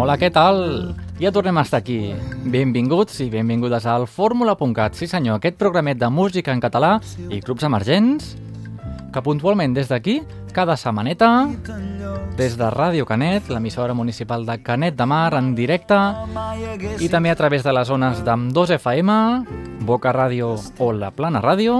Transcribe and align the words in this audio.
Hola, 0.00 0.14
què 0.16 0.30
tal? 0.32 0.94
Ja 1.20 1.28
tornem 1.28 1.58
a 1.60 1.62
estar 1.66 1.82
aquí. 1.82 2.14
Benvinguts 2.48 3.18
i 3.20 3.26
benvingudes 3.28 3.84
al 3.84 4.06
Fórmula.cat. 4.08 4.94
Sí 4.96 5.04
senyor, 5.04 5.36
aquest 5.36 5.58
programet 5.60 5.98
de 6.00 6.08
música 6.08 6.54
en 6.56 6.60
català 6.62 6.94
i 7.28 7.42
grups 7.44 7.66
emergents 7.68 8.30
que 9.12 9.20
puntualment 9.20 9.74
des 9.76 9.90
d'aquí, 9.92 10.22
cada 10.56 10.78
setmaneta, 10.80 11.28
des 12.38 12.56
de 12.56 12.68
Ràdio 12.72 13.04
Canet, 13.04 13.50
l'emissora 13.52 13.92
municipal 13.92 14.46
de 14.48 14.56
Canet 14.64 14.96
de 14.96 15.04
Mar, 15.04 15.34
en 15.36 15.50
directe, 15.58 15.98
i 16.96 17.10
també 17.12 17.28
a 17.28 17.36
través 17.36 17.66
de 17.66 17.74
les 17.76 17.90
zones 17.90 18.22
d'AM 18.24 18.46
2 18.56 18.72
FM, 18.78 19.18
Boca 19.84 20.14
Ràdio 20.16 20.54
o 20.78 20.94
La 20.96 21.10
Plana 21.10 21.42
Ràdio, 21.44 21.76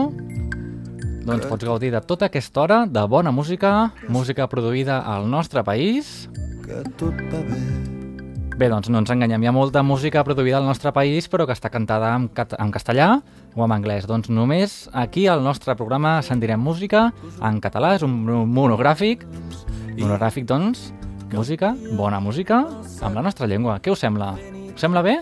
doncs 1.24 1.48
pots 1.48 1.64
gaudir 1.64 1.94
de 1.96 2.02
tota 2.04 2.28
aquesta 2.28 2.66
hora 2.66 2.82
de 2.84 3.06
bona 3.08 3.32
música, 3.32 3.94
música 4.08 4.44
produïda 4.44 5.00
al 5.08 5.24
nostre 5.30 5.64
país. 5.64 6.28
Que 6.66 6.84
tot 7.00 7.16
va 7.32 7.40
bé. 7.48 7.99
Bé, 8.60 8.66
doncs 8.68 8.90
no 8.92 9.00
ens 9.00 9.08
enganyem, 9.08 9.40
hi 9.40 9.48
ha 9.48 9.52
molta 9.56 9.80
música 9.80 10.20
produïda 10.20 10.58
al 10.58 10.66
nostre 10.68 10.90
país 10.92 11.30
però 11.32 11.46
que 11.48 11.54
està 11.56 11.70
cantada 11.72 12.10
en, 12.12 12.26
cat 12.36 12.50
en 12.60 12.68
castellà 12.74 13.06
o 13.56 13.64
en 13.64 13.72
anglès. 13.72 14.04
Doncs 14.04 14.28
només 14.28 14.74
aquí 14.92 15.22
al 15.32 15.40
nostre 15.40 15.72
programa 15.78 16.18
sentirem 16.20 16.60
música 16.60 17.06
en 17.40 17.62
català, 17.64 17.94
és 17.96 18.04
un 18.04 18.18
monogràfic, 18.52 19.24
monogràfic 19.96 20.44
doncs, 20.44 20.90
música, 21.32 21.72
bona 21.96 22.20
música, 22.20 22.60
amb 23.00 23.16
la 23.16 23.24
nostra 23.24 23.48
llengua. 23.48 23.78
Què 23.80 23.96
us 23.96 24.04
sembla? 24.04 24.34
Us 24.74 24.84
sembla 24.84 25.06
bé? 25.08 25.16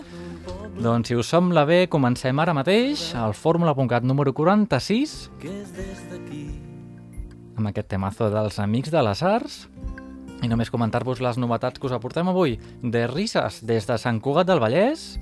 Doncs 0.75 1.07
si 1.07 1.15
us 1.15 1.31
sembla 1.31 1.63
bé, 1.63 1.85
comencem 1.87 2.43
ara 2.43 2.51
mateix 2.57 3.13
al 3.15 3.31
Fórmula.cat 3.39 4.03
número 4.03 4.35
46 4.35 5.29
amb 7.55 7.71
aquest 7.71 7.87
temazo 7.91 8.27
dels 8.35 8.59
Amics 8.59 8.91
de 8.91 9.07
les 9.07 9.23
Arts 9.23 9.61
i 10.41 10.47
només 10.47 10.71
comentar-vos 10.71 11.21
les 11.23 11.37
novetats 11.37 11.79
que 11.79 11.87
us 11.89 11.95
aportem 11.95 12.29
avui. 12.31 12.57
De 12.81 13.05
risses 13.11 13.61
des 13.67 13.87
de 13.87 13.97
Sant 13.99 14.21
Cugat 14.23 14.47
del 14.47 14.61
Vallès. 14.63 15.17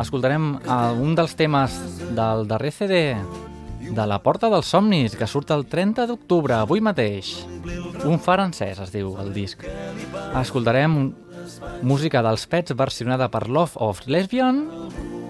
Escoltarem 0.00 0.54
un 1.00 1.14
dels 1.16 1.36
temes 1.38 1.76
del 2.16 2.48
darrer 2.50 2.72
CD 2.74 3.02
de 3.84 4.06
La 4.08 4.18
Porta 4.24 4.48
dels 4.50 4.70
Somnis, 4.72 5.14
que 5.16 5.28
surt 5.28 5.52
el 5.54 5.66
30 5.70 6.06
d'octubre, 6.08 6.56
avui 6.56 6.80
mateix. 6.80 7.34
Un 8.04 8.18
far 8.18 8.40
encès, 8.42 8.80
es 8.80 8.92
diu 8.94 9.14
el 9.20 9.32
disc. 9.36 9.62
Escoltarem 10.40 11.12
música 11.84 12.22
dels 12.24 12.46
Pets 12.50 12.74
versionada 12.76 13.28
per 13.30 13.46
Love 13.48 13.76
of 13.84 14.06
Lesbian. 14.08 14.64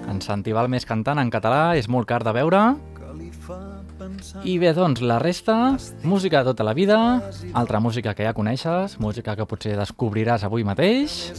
En 0.08 0.20
Santi 0.22 0.54
Balmes 0.54 0.86
cantant 0.86 1.18
en 1.18 1.32
català, 1.34 1.74
és 1.76 1.90
molt 1.90 2.08
car 2.08 2.22
de 2.24 2.34
veure. 2.36 2.62
I 4.44 4.58
bé, 4.58 4.72
doncs, 4.74 5.00
la 5.00 5.18
resta, 5.22 5.76
música 6.02 6.42
de 6.42 6.50
tota 6.50 6.64
la 6.66 6.74
vida, 6.74 6.98
altra 7.52 7.80
música 7.80 8.14
que 8.14 8.26
ja 8.26 8.34
coneixes, 8.34 8.98
música 8.98 9.36
que 9.38 9.46
potser 9.46 9.76
descobriràs 9.78 10.44
avui 10.44 10.64
mateix. 10.66 11.34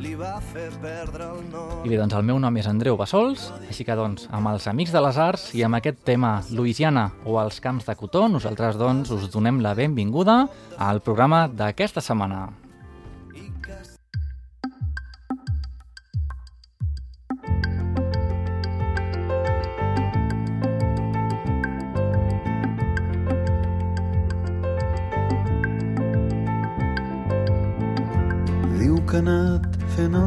I 0.00 1.88
bé, 1.88 1.96
doncs 1.96 2.14
el 2.16 2.24
meu 2.26 2.38
nom 2.42 2.56
és 2.56 2.68
Andreu 2.70 2.96
Bassols, 2.98 3.50
així 3.68 3.84
que 3.86 3.96
doncs 3.96 4.26
amb 4.34 4.50
els 4.52 4.66
Amics 4.70 4.94
de 4.94 5.04
les 5.04 5.20
Arts 5.20 5.50
i 5.56 5.64
amb 5.66 5.78
aquest 5.78 6.02
tema 6.08 6.40
Louisiana 6.50 7.10
o 7.24 7.38
els 7.42 7.60
camps 7.60 7.86
de 7.88 7.96
cotó, 7.96 8.26
nosaltres 8.28 8.80
doncs 8.80 9.12
us 9.14 9.28
donem 9.32 9.60
la 9.64 9.76
benvinguda 9.78 10.42
al 10.78 11.04
programa 11.04 11.46
d'aquesta 11.48 12.02
setmana. 12.04 12.59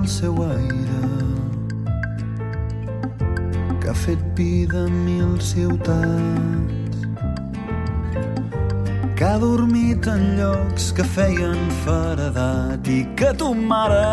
El 0.03 0.09
seu 0.09 0.35
aire 0.43 1.01
que 3.79 3.89
ha 3.89 3.93
fet 3.93 4.19
vida 4.35 4.83
a 4.85 4.89
mil 4.89 5.39
ciutats 5.39 6.97
que 9.15 9.23
ha 9.23 9.37
dormit 9.39 10.07
en 10.11 10.25
llocs 10.39 10.91
que 10.97 11.05
feien 11.15 11.55
faredat 11.85 12.89
i 12.91 12.99
que 13.15 13.31
tu, 13.39 13.53
mare, 13.55 14.03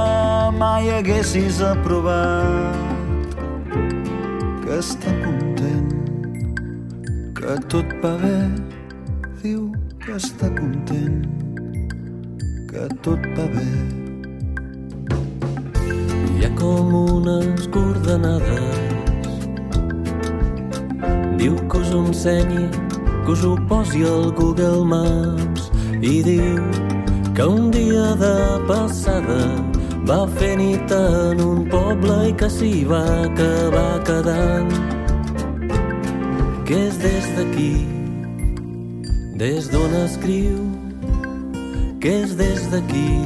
mai 0.62 0.92
haguessis 0.94 1.58
aprovat. 1.72 2.78
Que 4.62 4.78
està 4.78 5.10
content 5.24 5.90
que 7.34 7.56
tot 7.72 7.96
va 8.04 8.14
bé 8.22 8.36
diu 9.42 9.72
que 10.04 10.20
està 10.22 10.52
content 10.54 11.24
que 12.70 12.86
tot 13.02 13.26
va 13.34 13.48
bé 13.56 13.99
com 16.60 16.92
unes 17.16 17.66
coordenades. 17.72 18.76
Diu 21.38 21.56
que 21.56 21.78
us 21.78 21.92
ho 21.94 22.04
ensenyi, 22.06 22.68
que 23.24 23.32
us 23.32 23.44
ho 23.44 23.56
posi 23.68 24.04
al 24.04 24.30
Google 24.36 24.84
Maps 24.84 25.70
i 26.02 26.20
diu 26.26 26.60
que 27.34 27.46
un 27.48 27.70
dia 27.72 28.12
de 28.20 28.36
passada 28.68 29.40
va 30.04 30.26
fer 30.36 30.52
nit 30.60 30.92
en 30.92 31.40
un 31.40 31.64
poble 31.72 32.18
i 32.28 32.34
que 32.36 32.50
s'hi 32.52 32.84
va 32.84 33.04
acabar 33.24 33.94
quedant. 34.04 34.76
Que 36.68 36.84
és 36.90 37.00
des 37.00 37.32
d'aquí 37.38 37.72
des 39.40 39.70
d'on 39.72 39.94
escriu 40.04 40.58
que 42.04 42.12
és 42.22 42.36
des 42.36 42.68
d'aquí 42.70 43.16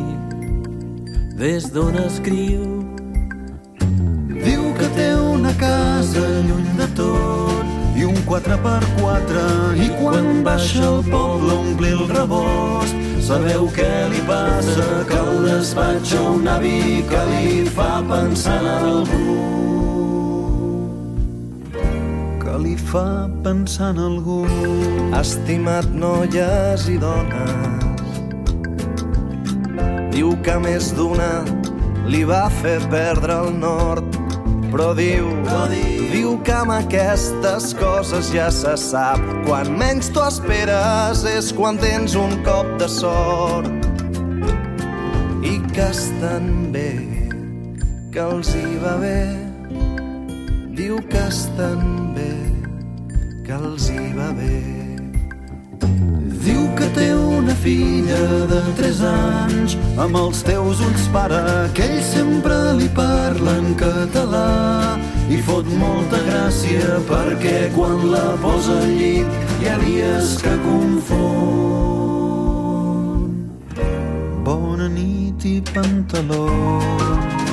des 1.42 1.66
d'on 1.74 1.98
escriu 2.06 2.73
4x4 8.34 9.78
i 9.78 9.84
quan 9.94 10.40
baixa 10.42 10.80
al 10.82 11.04
poble 11.06 11.52
a 11.52 11.58
omplir 11.60 11.92
el 11.94 12.08
rebost. 12.08 12.94
Sabeu 13.22 13.68
què 13.76 13.90
li 14.10 14.22
passa? 14.26 14.86
Que 15.06 15.18
al 15.20 15.44
despatx 15.46 16.14
a 16.18 16.22
un 16.32 16.48
avi 16.50 17.04
que 17.06 17.20
li 17.30 17.52
fa 17.76 18.02
pensar 18.08 18.56
en 18.58 18.66
algú. 18.88 19.36
Que 22.42 22.56
li 22.64 22.74
fa 22.90 23.06
pensar 23.46 23.92
en 23.94 24.02
algú. 24.08 24.40
Estimat 25.14 25.86
noies 25.94 26.88
i 26.90 26.98
dones 26.98 27.86
Diu 30.10 30.34
que 30.42 30.58
més 30.66 30.90
d'una 30.98 31.30
li 32.10 32.26
va 32.26 32.48
fer 32.58 32.80
perdre 32.90 33.38
el 33.46 33.54
nord 33.62 34.24
però 34.74 34.90
diu, 34.98 35.28
però 35.46 35.68
diu, 35.70 36.03
diu 36.14 36.36
que 36.46 36.52
amb 36.54 36.70
aquestes 36.74 37.72
coses 37.78 38.30
ja 38.34 38.46
se 38.54 38.74
sap. 38.78 39.22
Quan 39.46 39.72
menys 39.80 40.10
t'ho 40.14 40.22
esperes 40.28 41.24
és 41.26 41.50
quan 41.56 41.78
tens 41.82 42.14
un 42.18 42.36
cop 42.46 42.68
de 42.82 42.88
sort. 42.90 43.88
I 45.44 45.58
que 45.74 45.88
estan 45.90 46.70
bé 46.74 46.92
que 48.14 48.22
els 48.22 48.54
hi 48.54 48.78
va 48.84 48.94
bé. 49.02 49.18
Diu 50.78 51.02
que 51.10 51.26
estan 51.26 52.14
bé 52.14 52.32
que 53.46 53.58
els 53.58 53.90
hi 53.90 54.06
va 54.14 54.30
bé 54.38 54.73
Diu 56.44 56.64
que 56.76 56.84
té 56.92 57.06
una 57.16 57.54
filla 57.56 58.18
de 58.50 58.60
3 58.76 58.98
anys. 59.08 59.76
Amb 59.96 60.16
els 60.20 60.42
teus 60.44 60.80
ulls 60.84 61.06
pare 61.14 61.40
que 61.76 61.86
ell 61.86 62.02
sempre 62.04 62.56
li 62.76 62.88
parla 62.98 63.54
en 63.62 63.72
català. 63.80 64.50
I 65.32 65.38
fot 65.46 65.64
molta 65.80 66.20
gràcia 66.26 67.00
perquè 67.08 67.72
quan 67.76 68.04
la 68.12 68.36
posa 68.44 68.76
al 68.82 68.92
llit 68.98 69.28
hi 69.62 69.66
ha 69.72 69.76
dies 69.86 70.36
que 70.44 70.54
confon. 70.66 71.24
Bona 74.44 74.88
nit 74.92 75.40
i 75.48 75.56
pantalons 75.72 77.43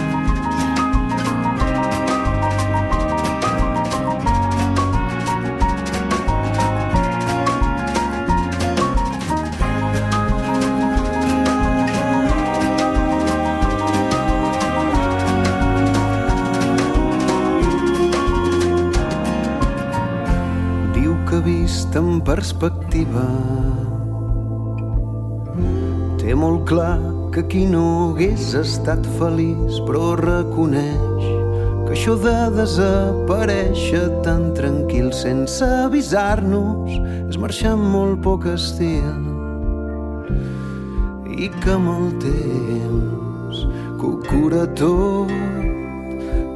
perspectiva 22.31 23.25
té 26.21 26.31
molt 26.37 26.61
clar 26.69 26.93
que 27.35 27.41
qui 27.51 27.63
no 27.67 27.81
hagués 28.03 28.53
estat 28.55 29.03
feliç 29.17 29.81
però 29.87 30.13
reconeix 30.19 31.25
que 31.81 31.97
això 31.97 32.15
de 32.23 32.35
desaparèixer 32.55 34.05
tan 34.27 34.45
tranquil 34.55 35.09
sense 35.23 35.67
avisar-nos 35.89 36.95
és 37.25 37.41
marxar 37.41 37.73
amb 37.75 37.89
molt 37.97 38.23
poc 38.23 38.47
estil 38.53 39.27
i 41.35 41.51
que 41.59 41.75
amb 41.75 41.91
el 41.97 42.07
temps 42.23 43.65
que 43.99 44.07
ho 44.07 44.15
cura 44.29 44.63
tot, 44.79 45.35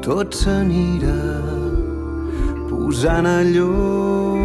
tot 0.07 0.39
s'anirà 0.39 1.19
posant 2.71 3.27
a 3.35 3.39
lloc. 3.51 4.44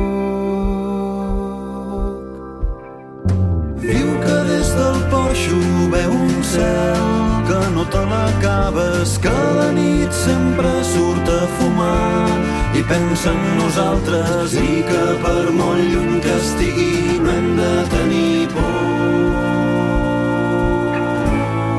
Veu 5.49 6.13
un 6.13 6.43
cel 6.43 7.01
que 7.49 7.61
no 7.75 7.85
te 7.85 8.03
l'acabes, 8.11 9.19
que 9.19 9.31
la 9.31 9.71
nit 9.73 10.13
sempre 10.13 10.71
surt 10.85 11.29
a 11.29 11.47
fumar 11.57 12.29
i 12.77 12.83
pensa 12.83 13.33
en 13.33 13.41
nosaltres 13.59 14.55
i 14.55 14.83
que 14.87 15.05
per 15.23 15.51
molt 15.57 15.83
lluny 15.93 16.21
que 16.25 16.35
estigui 16.37 17.19
no 17.23 17.31
hem 17.33 17.49
de 17.57 17.73
tenir 17.95 18.49
por. 18.53 18.83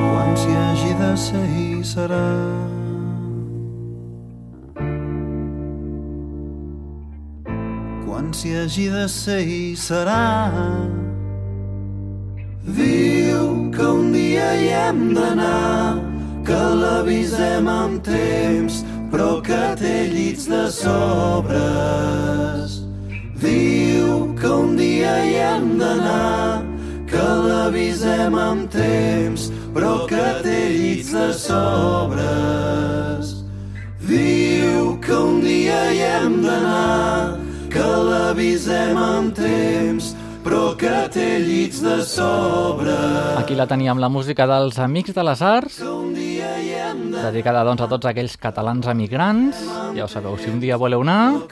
Quan 0.08 0.36
s'hi 0.42 0.58
hagi 0.64 0.98
de 1.04 1.14
ser 1.28 1.46
hi 1.46 1.70
serà. 1.94 2.26
Quan 8.06 8.34
s'hi 8.34 8.58
hagi 8.58 8.90
de 8.98 9.08
ser 9.08 9.42
hi 9.48 9.64
serà. 9.76 10.22
Diu 12.62 13.72
que 13.74 13.82
un 13.82 14.12
dia 14.14 14.54
hi 14.54 14.68
hem 14.70 15.14
d'anar, 15.16 15.98
que 16.46 16.54
l'avisem 16.54 17.66
amb 17.68 18.04
temps, 18.06 18.84
però 19.10 19.42
que 19.42 19.76
té 19.82 20.06
llits 20.14 20.46
de 20.46 20.70
sobres. 20.70 21.56
Diu 23.42 24.38
que 24.38 24.46
un 24.54 24.78
dia 24.78 25.26
hi 25.26 25.36
hem 25.42 25.80
d'anar, 25.82 26.62
que 27.10 27.26
l'avisem 27.48 28.38
amb 28.38 28.70
temps, 28.70 29.50
però 29.74 30.06
que 30.06 30.42
té 30.46 30.70
llits 30.70 31.10
de 31.18 31.34
sobres. 31.34 32.22
Diu 34.06 35.02
que 35.02 35.18
un 35.18 35.42
dia 35.42 35.82
hi 35.90 36.02
hem 36.14 36.42
d'anar, 36.46 37.42
que 37.74 37.82
l'avisem 37.82 38.98
amb 39.02 39.34
temps, 39.34 40.14
però 40.44 40.76
que 40.78 40.92
té 41.14 41.26
llits 41.44 41.82
de 41.84 42.00
sobre. 42.08 42.96
Aquí 43.40 43.56
la 43.58 43.68
teníem, 43.70 44.00
la 44.02 44.10
música 44.10 44.48
dels 44.50 44.80
Amics 44.82 45.14
de 45.16 45.26
les 45.26 45.42
Arts, 45.42 45.82
dedicada 47.22 47.64
doncs, 47.68 47.84
a 47.84 47.90
tots 47.92 48.10
aquells 48.10 48.38
catalans 48.42 48.88
emigrants. 48.92 49.62
Ja 49.96 50.06
ho 50.06 50.10
sabeu, 50.12 50.38
si 50.42 50.50
un 50.52 50.60
dia 50.64 50.80
voleu 50.82 51.04
anar, 51.06 51.48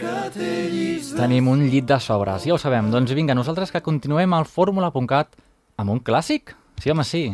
tenim 1.18 1.52
un 1.52 1.68
llit 1.70 1.90
de 1.90 2.00
sobres. 2.00 2.48
Ja 2.48 2.56
ho 2.56 2.62
sabem. 2.62 2.90
Doncs 2.94 3.14
vinga, 3.18 3.38
nosaltres 3.38 3.72
que 3.72 3.84
continuem 3.86 4.34
al 4.34 4.48
fórmula.cat 4.50 5.38
amb 5.78 5.96
un 5.96 6.02
clàssic. 6.02 6.56
Sí, 6.80 6.92
home, 6.92 7.04
sí. 7.04 7.30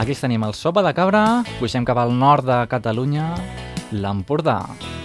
Aquí 0.00 0.14
tenim 0.16 0.44
el 0.46 0.54
Sopa 0.56 0.84
de 0.86 0.94
Cabra, 0.96 1.42
pugem 1.58 1.84
cap 1.84 1.98
al 2.00 2.14
nord 2.16 2.48
de 2.48 2.62
Catalunya, 2.72 3.34
l'Empordà. 3.92 4.62
Nascut 4.68 4.99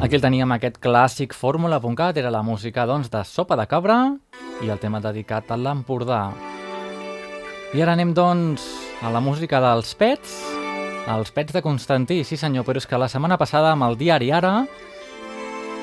Aquí 0.00 0.16
el 0.16 0.22
teníem, 0.24 0.48
aquest 0.54 0.78
clàssic 0.80 1.34
fórmula.cat, 1.36 2.16
era 2.16 2.30
la 2.32 2.40
música 2.40 2.86
doncs, 2.88 3.10
de 3.12 3.20
Sopa 3.28 3.52
de 3.60 3.66
Cabra 3.68 3.98
i 4.64 4.70
el 4.72 4.80
tema 4.80 4.96
dedicat 5.04 5.52
a 5.52 5.58
l'Empordà. 5.60 6.22
I 7.76 7.84
ara 7.84 7.92
anem 7.92 8.14
doncs 8.16 8.64
a 9.04 9.12
la 9.12 9.20
música 9.20 9.60
dels 9.60 9.92
Pets, 10.00 10.38
els 11.04 11.34
Pets 11.36 11.52
de 11.52 11.60
Constantí, 11.60 12.22
sí 12.24 12.40
senyor, 12.40 12.64
però 12.64 12.80
és 12.80 12.88
que 12.88 12.96
la 12.96 13.10
setmana 13.12 13.36
passada 13.36 13.74
amb 13.74 13.90
el 13.90 14.00
diari 14.00 14.32
Ara, 14.32 14.64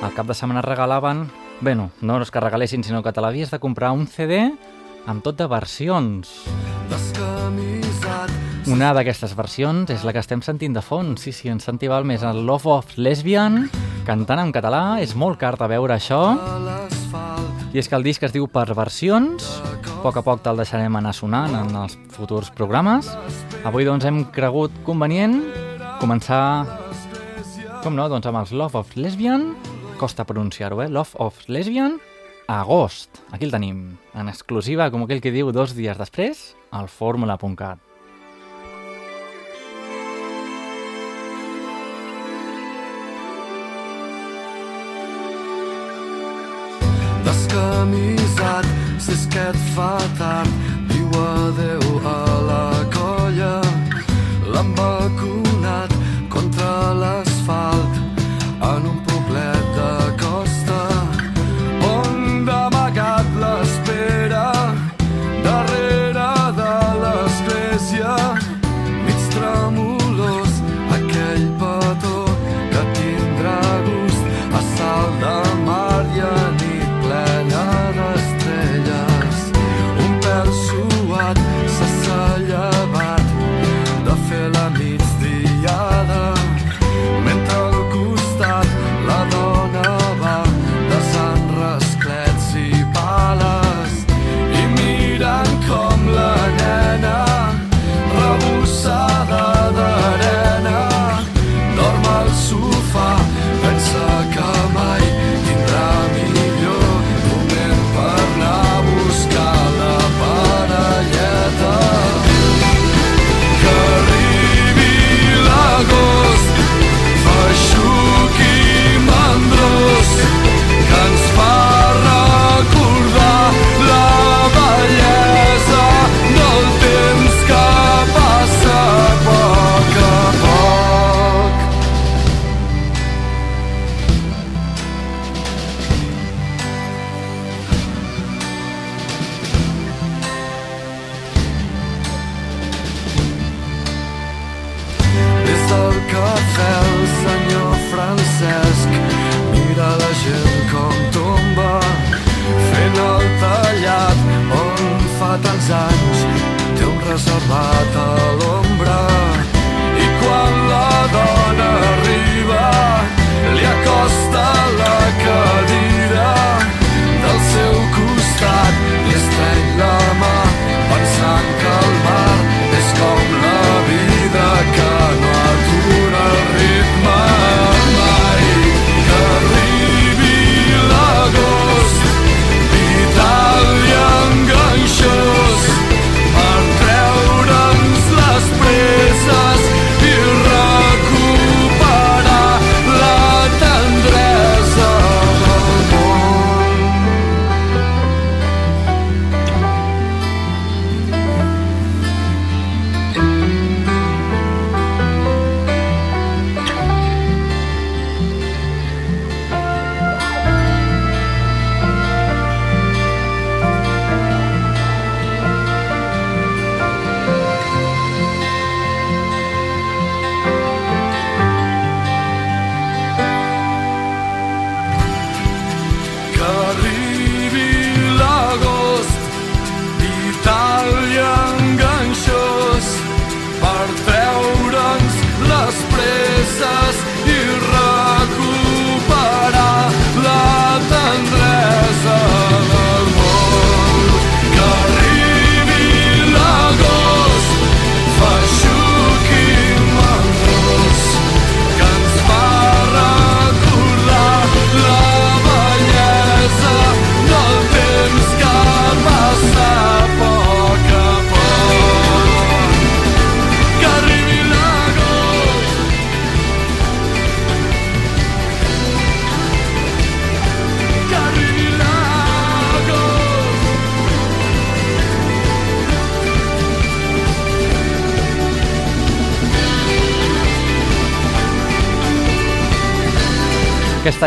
al 0.02 0.18
cap 0.18 0.26
de 0.26 0.34
setmana 0.34 0.66
regalaven, 0.66 1.28
bé 1.62 1.78
no, 1.78 1.92
és 2.18 2.34
que 2.34 2.42
regalessin, 2.42 2.82
sinó 2.82 3.04
que 3.06 3.14
te 3.14 3.22
l'havies 3.22 3.54
de 3.54 3.62
comprar 3.62 3.94
un 3.94 4.08
CD 4.10 4.48
amb 5.06 5.22
tot 5.22 5.38
de 5.38 5.46
versions. 5.46 6.40
Una 8.68 8.90
d'aquestes 8.92 9.32
versions 9.32 9.88
és 9.88 10.02
la 10.04 10.12
que 10.12 10.20
estem 10.20 10.42
sentint 10.44 10.74
de 10.76 10.82
fons. 10.84 11.22
Sí, 11.24 11.32
sí, 11.32 11.48
ens 11.48 11.64
sentim 11.64 11.88
val 11.88 12.04
més 12.04 12.20
el 12.26 12.42
Love 12.44 12.68
of 12.68 12.90
Lesbian, 13.00 13.62
cantant 14.04 14.42
en 14.42 14.52
català. 14.52 14.98
És 15.00 15.14
molt 15.16 15.38
car 15.40 15.54
de 15.56 15.68
veure 15.72 15.96
això. 15.96 16.20
I 17.72 17.80
és 17.80 17.88
que 17.88 17.96
el 17.96 18.04
disc 18.04 18.26
es 18.28 18.34
diu 18.34 18.44
Per 18.52 18.66
versions. 18.76 19.48
A 19.64 20.02
poc 20.02 20.20
a 20.20 20.24
poc 20.26 20.44
te'l 20.44 20.60
deixarem 20.60 21.00
anar 21.00 21.14
sonant 21.16 21.56
en 21.56 21.72
els 21.80 21.96
futurs 22.12 22.52
programes. 22.52 23.08
Avui, 23.64 23.88
doncs, 23.88 24.04
hem 24.04 24.26
cregut 24.36 24.76
convenient 24.84 25.40
començar, 26.02 26.68
com 27.80 27.96
no, 27.96 28.04
doncs 28.12 28.28
amb 28.28 28.44
els 28.44 28.52
Love 28.52 28.84
of 28.84 28.94
Lesbian. 29.00 29.54
Costa 29.96 30.28
pronunciar-ho, 30.28 30.84
eh? 30.84 30.92
Love 30.92 31.16
of 31.24 31.40
Lesbian. 31.48 31.96
Agost. 32.52 33.24
Aquí 33.32 33.48
el 33.48 33.56
tenim. 33.56 33.84
En 34.12 34.28
exclusiva, 34.28 34.92
com 34.92 35.08
aquell 35.08 35.24
que 35.24 35.32
diu, 35.32 35.56
dos 35.56 35.72
dies 35.72 35.96
després, 35.96 36.50
al 36.70 36.92
fórmula.cat. 36.92 37.87
camisat 47.78 48.66
si 48.98 49.12
és 49.14 49.26
que 49.32 49.44
et 49.50 49.58
fa 49.74 49.92
tard 50.18 50.50
diu 50.90 51.10
adeu 51.22 51.84
a 52.14 52.18
la 52.48 52.64
colla. 52.94 53.54
L'embacut 54.52 55.47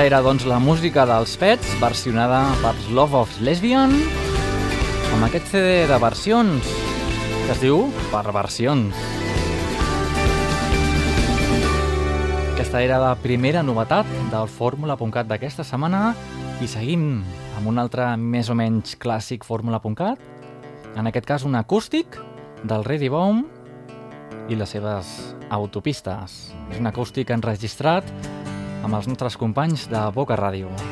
Era 0.02 0.18
doncs 0.26 0.48
la 0.50 0.58
música 0.58 1.04
dels 1.06 1.36
Pets, 1.38 1.76
versionada 1.78 2.40
per 2.64 2.72
Love 2.90 3.20
of 3.20 3.36
Lesbian, 3.46 3.92
amb 5.14 5.28
aquest 5.28 5.52
CD 5.52 5.84
de 5.86 6.00
versions, 6.02 6.72
que 7.44 7.52
es 7.54 7.62
diu 7.62 7.84
Per 8.10 8.24
Versions. 8.34 8.98
Aquesta 12.56 12.82
era 12.82 12.98
la 13.04 13.14
primera 13.22 13.62
novetat 13.62 14.10
del 14.34 14.50
fórmula.cat 14.50 15.30
d'aquesta 15.30 15.62
setmana 15.62 16.16
i 16.66 16.72
seguim 16.72 17.22
amb 17.60 17.70
un 17.70 17.78
altre 17.78 18.10
més 18.18 18.50
o 18.50 18.58
menys 18.58 18.98
clàssic 18.98 19.46
fórmula.cat, 19.46 20.18
en 20.98 21.14
aquest 21.14 21.30
cas 21.30 21.46
un 21.46 21.62
acústic 21.62 22.18
del 22.66 22.90
Ready 22.90 23.14
Bomb 23.14 24.50
i 24.50 24.58
les 24.58 24.74
seves 24.74 25.36
autopistes. 25.54 26.48
És 26.74 26.82
un 26.82 26.90
acústic 26.90 27.30
enregistrat 27.30 28.10
amb 28.82 28.98
els 28.98 29.08
nostres 29.12 29.38
companys 29.40 29.88
de 29.92 30.08
Boca 30.16 30.38
Ràdio. 30.40 30.91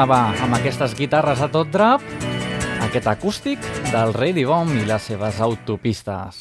Sonava 0.00 0.32
amb 0.40 0.56
aquestes 0.56 0.94
guitarres 0.96 1.42
a 1.44 1.50
tot 1.52 1.68
drap, 1.68 2.00
aquest 2.86 3.04
acústic 3.10 3.60
del 3.90 4.14
Rei 4.16 4.32
Dibom 4.32 4.70
i 4.72 4.86
les 4.88 5.08
seves 5.10 5.42
autopistes. 5.44 6.38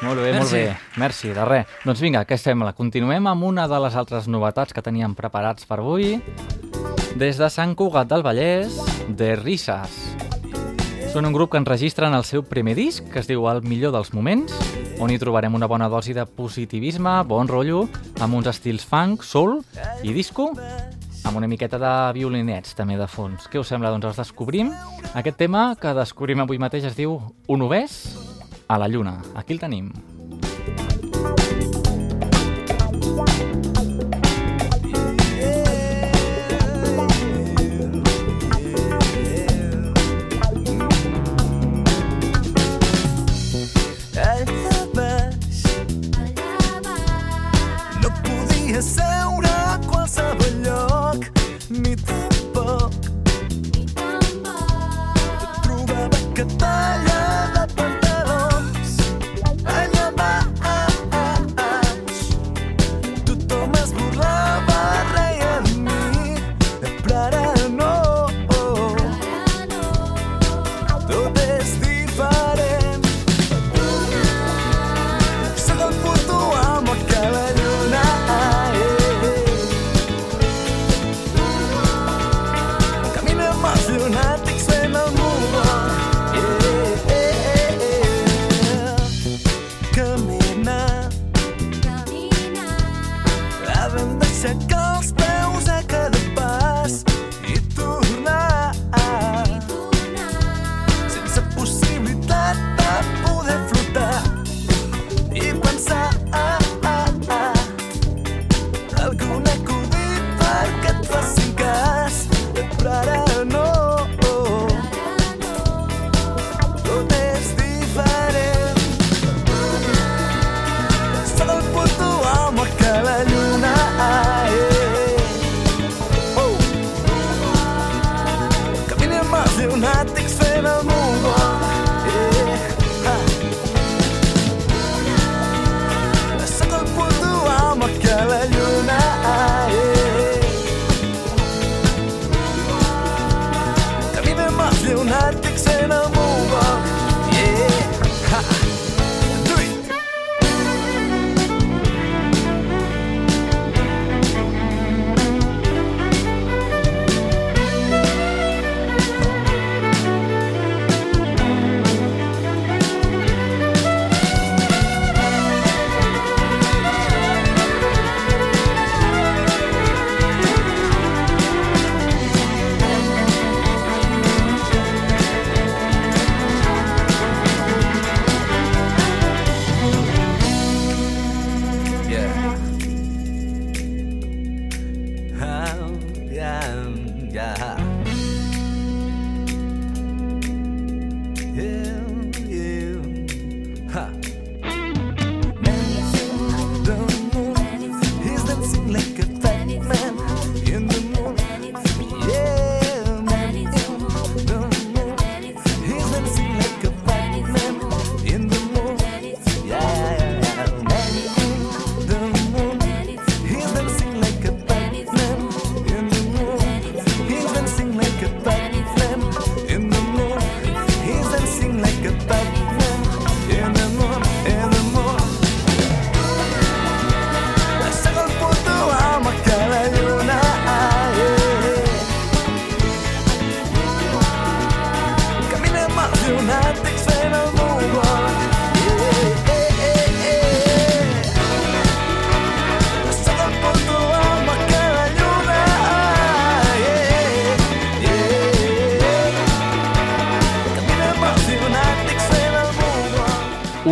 Molt 0.00 0.22
bé, 0.22 0.30
molt 0.32 0.38
Merci. 0.38 0.54
bé. 0.54 0.76
Merci, 0.96 1.34
de 1.36 1.44
res. 1.44 1.66
Doncs 1.84 2.00
vinga, 2.00 2.22
què 2.24 2.38
sembla? 2.40 2.72
Continuem 2.72 3.26
amb 3.28 3.44
una 3.44 3.66
de 3.68 3.80
les 3.84 3.94
altres 3.94 4.24
novetats 4.26 4.72
que 4.72 4.80
teníem 4.80 5.12
preparats 5.14 5.68
per 5.68 5.82
avui. 5.82 6.22
Des 7.20 7.36
de 7.36 7.50
Sant 7.50 7.74
Cugat 7.76 8.08
del 8.08 8.24
Vallès, 8.24 8.78
de 9.08 9.34
Risses. 9.36 9.98
Són 11.12 11.26
un 11.28 11.36
grup 11.36 11.52
que 11.52 11.60
enregistren 11.60 12.14
el 12.14 12.24
seu 12.24 12.40
primer 12.42 12.74
disc, 12.74 13.04
que 13.12 13.20
es 13.20 13.28
diu 13.28 13.44
El 13.50 13.60
millor 13.68 13.92
dels 13.92 14.14
moments, 14.14 14.54
on 14.98 15.10
hi 15.10 15.18
trobarem 15.18 15.54
una 15.54 15.68
bona 15.68 15.90
dosi 15.92 16.16
de 16.16 16.24
positivisme, 16.24 17.20
bon 17.28 17.48
rotllo, 17.48 17.84
amb 18.18 18.34
uns 18.34 18.48
estils 18.48 18.88
funk, 18.88 19.22
soul 19.22 19.60
i 20.02 20.16
disco, 20.16 20.54
amb 21.28 21.36
una 21.36 21.48
miqueta 21.48 21.78
de 21.78 21.92
violinets 22.16 22.72
també 22.78 22.96
de 22.96 23.06
fons. 23.06 23.46
Què 23.52 23.60
us 23.60 23.68
sembla? 23.68 23.92
Doncs 23.92 24.08
els 24.08 24.22
descobrim. 24.24 24.72
Aquest 25.12 25.36
tema 25.36 25.70
que 25.80 25.92
descobrim 25.96 26.40
avui 26.44 26.60
mateix 26.60 26.88
es 26.88 26.96
diu 26.96 27.20
Un 27.52 27.68
ovès 27.68 28.00
a 28.68 28.80
la 28.80 28.88
lluna. 28.88 29.18
Aquí 29.36 29.52
el 29.52 29.60
tenim. 29.60 29.92
Allà 33.28 33.67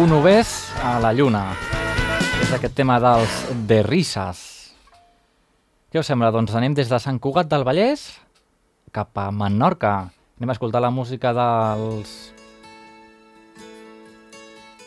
només 0.06 0.50
a 0.86 0.96
la 1.02 1.10
lluna. 1.14 1.42
És 2.42 2.52
aquest 2.54 2.76
tema 2.78 2.98
dels 3.02 3.32
de 3.66 3.80
risses. 3.82 4.38
Què 5.90 5.98
us 5.98 6.06
sembla? 6.06 6.30
Doncs 6.34 6.54
anem 6.54 6.76
des 6.76 6.90
de 6.90 6.98
Sant 7.02 7.18
Cugat 7.22 7.48
del 7.50 7.64
Vallès 7.66 8.06
cap 8.94 9.16
a 9.18 9.30
Menorca. 9.34 10.08
Anem 10.38 10.52
a 10.52 10.56
escoltar 10.56 10.82
la 10.84 10.92
música 10.94 11.32
dels... 11.34 12.12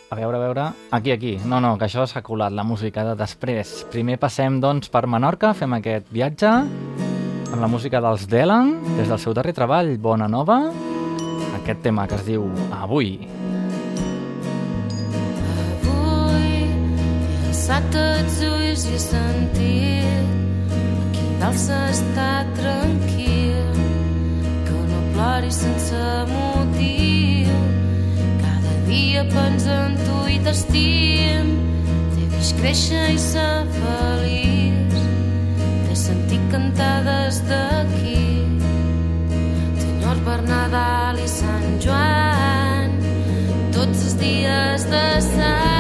A 0.10 0.18
veure, 0.18 0.38
a 0.38 0.42
veure... 0.42 0.68
Aquí, 0.96 1.12
aquí. 1.12 1.36
No, 1.46 1.60
no, 1.60 1.76
que 1.78 1.90
això 1.90 2.06
s'ha 2.08 2.24
colat, 2.26 2.56
la 2.56 2.64
música 2.64 3.04
de 3.06 3.18
després. 3.20 3.74
Primer 3.92 4.18
passem, 4.22 4.62
doncs, 4.64 4.90
per 4.94 5.04
Menorca, 5.08 5.52
fem 5.58 5.76
aquest 5.78 6.08
viatge 6.16 6.54
amb 7.50 7.60
la 7.60 7.70
música 7.70 8.02
dels 8.02 8.28
Delan, 8.30 8.78
des 8.96 9.10
del 9.10 9.20
seu 9.20 9.36
darrer 9.38 9.56
treball, 9.58 9.98
Bona 10.00 10.30
Nova, 10.32 10.62
aquest 11.60 11.84
tema 11.86 12.08
que 12.08 12.18
es 12.22 12.26
diu 12.30 12.48
Avui. 12.70 13.18
Avui 13.18 13.39
alçat 17.70 17.96
els 18.02 18.38
ulls 18.42 18.84
i 18.90 18.94
he 18.96 19.00
sentit 19.02 20.30
aquí 21.06 21.26
dalt 21.38 21.60
s'està 21.62 22.32
tranquil 22.58 23.78
que 24.66 24.78
no 24.90 25.02
ploris 25.14 25.60
sense 25.62 26.02
motiu. 26.32 27.60
Cada 28.42 28.74
dia 28.88 29.24
penso 29.30 29.70
en 29.70 29.98
tu 30.02 30.18
i 30.34 30.40
t'estim 30.46 31.54
t'he 32.16 32.26
vist 32.34 32.58
créixer 32.58 33.06
i 33.14 33.20
ser 33.22 33.70
feliç 33.78 34.98
t'he 35.86 35.96
sentit 36.06 36.52
cantar 36.52 37.04
des 37.06 37.42
d'aquí. 37.50 38.24
Senyor 39.84 40.24
per 40.26 40.40
Nadal 40.50 41.22
i 41.22 41.30
Sant 41.38 41.78
Joan 41.86 42.98
tots 43.78 44.08
els 44.08 44.18
dies 44.24 44.90
de 44.90 45.06
Sant 45.34 45.79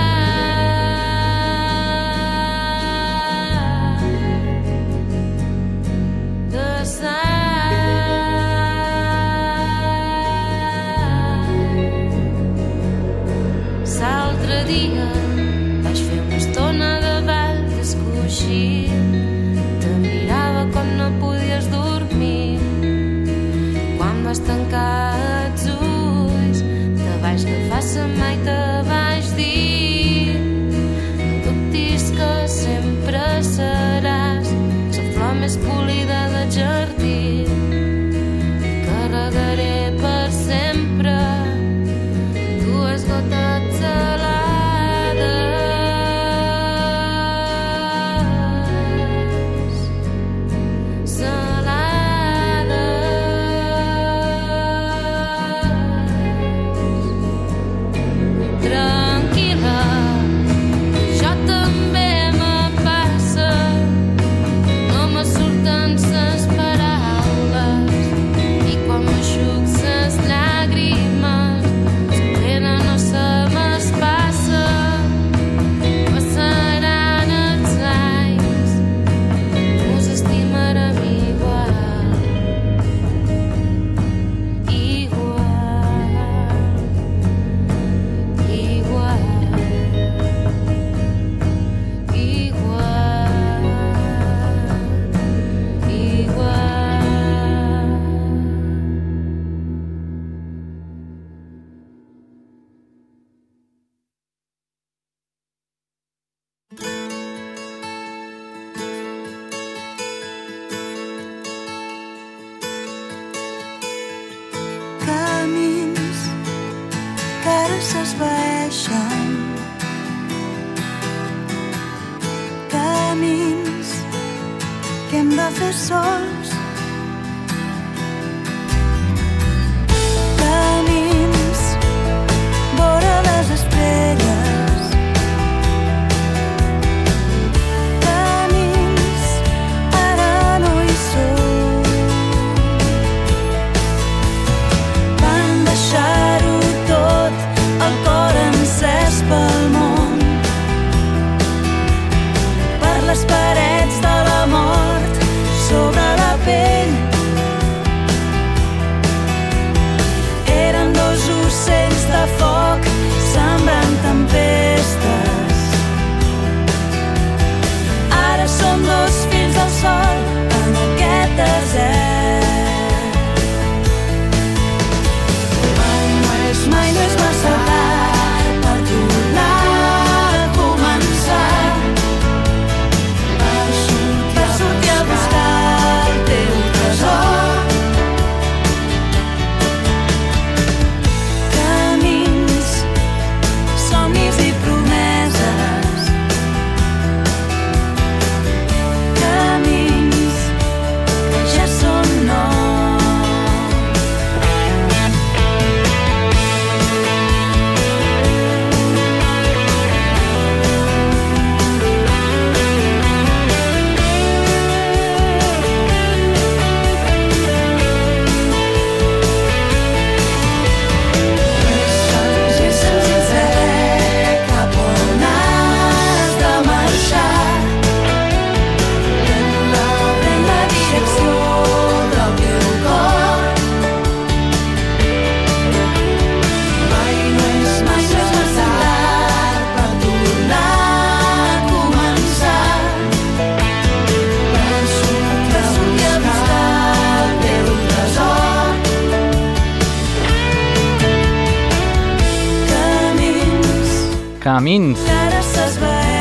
Camins. 254.69 254.99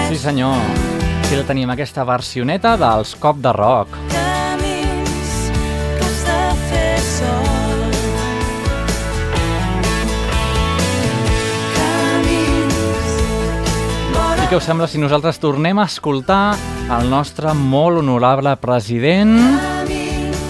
Sí 0.09 0.17
senyor. 0.17 0.57
Aquí 1.21 1.37
la 1.37 1.43
tenim, 1.45 1.69
aquesta 1.69 2.01
versioneta 2.09 2.79
dels 2.81 3.11
Cop 3.21 3.43
de 3.45 3.53
Rock. 3.53 3.93
Camins 4.09 5.35
que 5.99 6.07
has 6.07 6.23
de 6.25 6.39
fer 6.71 6.95
sol. 7.05 7.93
Camins 11.77 13.13
vora 14.17 14.47
I 14.47 14.49
què 14.49 14.57
us 14.57 14.71
sembla 14.73 14.89
si 14.89 15.05
nosaltres 15.05 15.45
tornem 15.45 15.77
a 15.77 15.85
escoltar 15.85 16.57
el 17.03 17.13
nostre 17.13 17.53
molt 17.53 18.01
honorable 18.01 18.57
president? 18.65 19.37
camins 19.61 20.41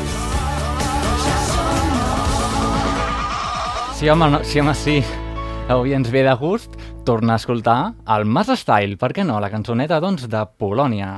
Sí, 3.98 4.06
home, 4.06 4.30
no, 4.30 4.44
sí, 4.46 4.62
home, 4.62 4.78
sí. 4.86 5.00
Avui 5.66 5.98
ens 5.98 6.14
ve 6.14 6.22
de 6.22 6.38
gust 6.38 6.77
tornar 7.08 7.38
a 7.38 7.40
escoltar 7.40 7.80
el 8.16 8.26
Mas 8.28 8.52
Style, 8.60 8.98
per 9.00 9.14
què 9.16 9.24
no? 9.24 9.40
La 9.40 9.48
cançoneta, 9.48 9.96
doncs, 10.04 10.28
de 10.28 10.44
Polònia. 10.60 11.12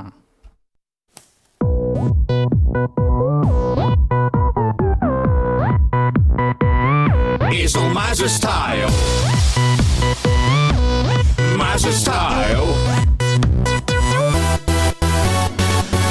és 7.51 7.75
el 7.75 7.89
Massa 7.93 8.27
Style. 8.31 8.87
Massa 11.59 11.91
Style. 11.91 12.63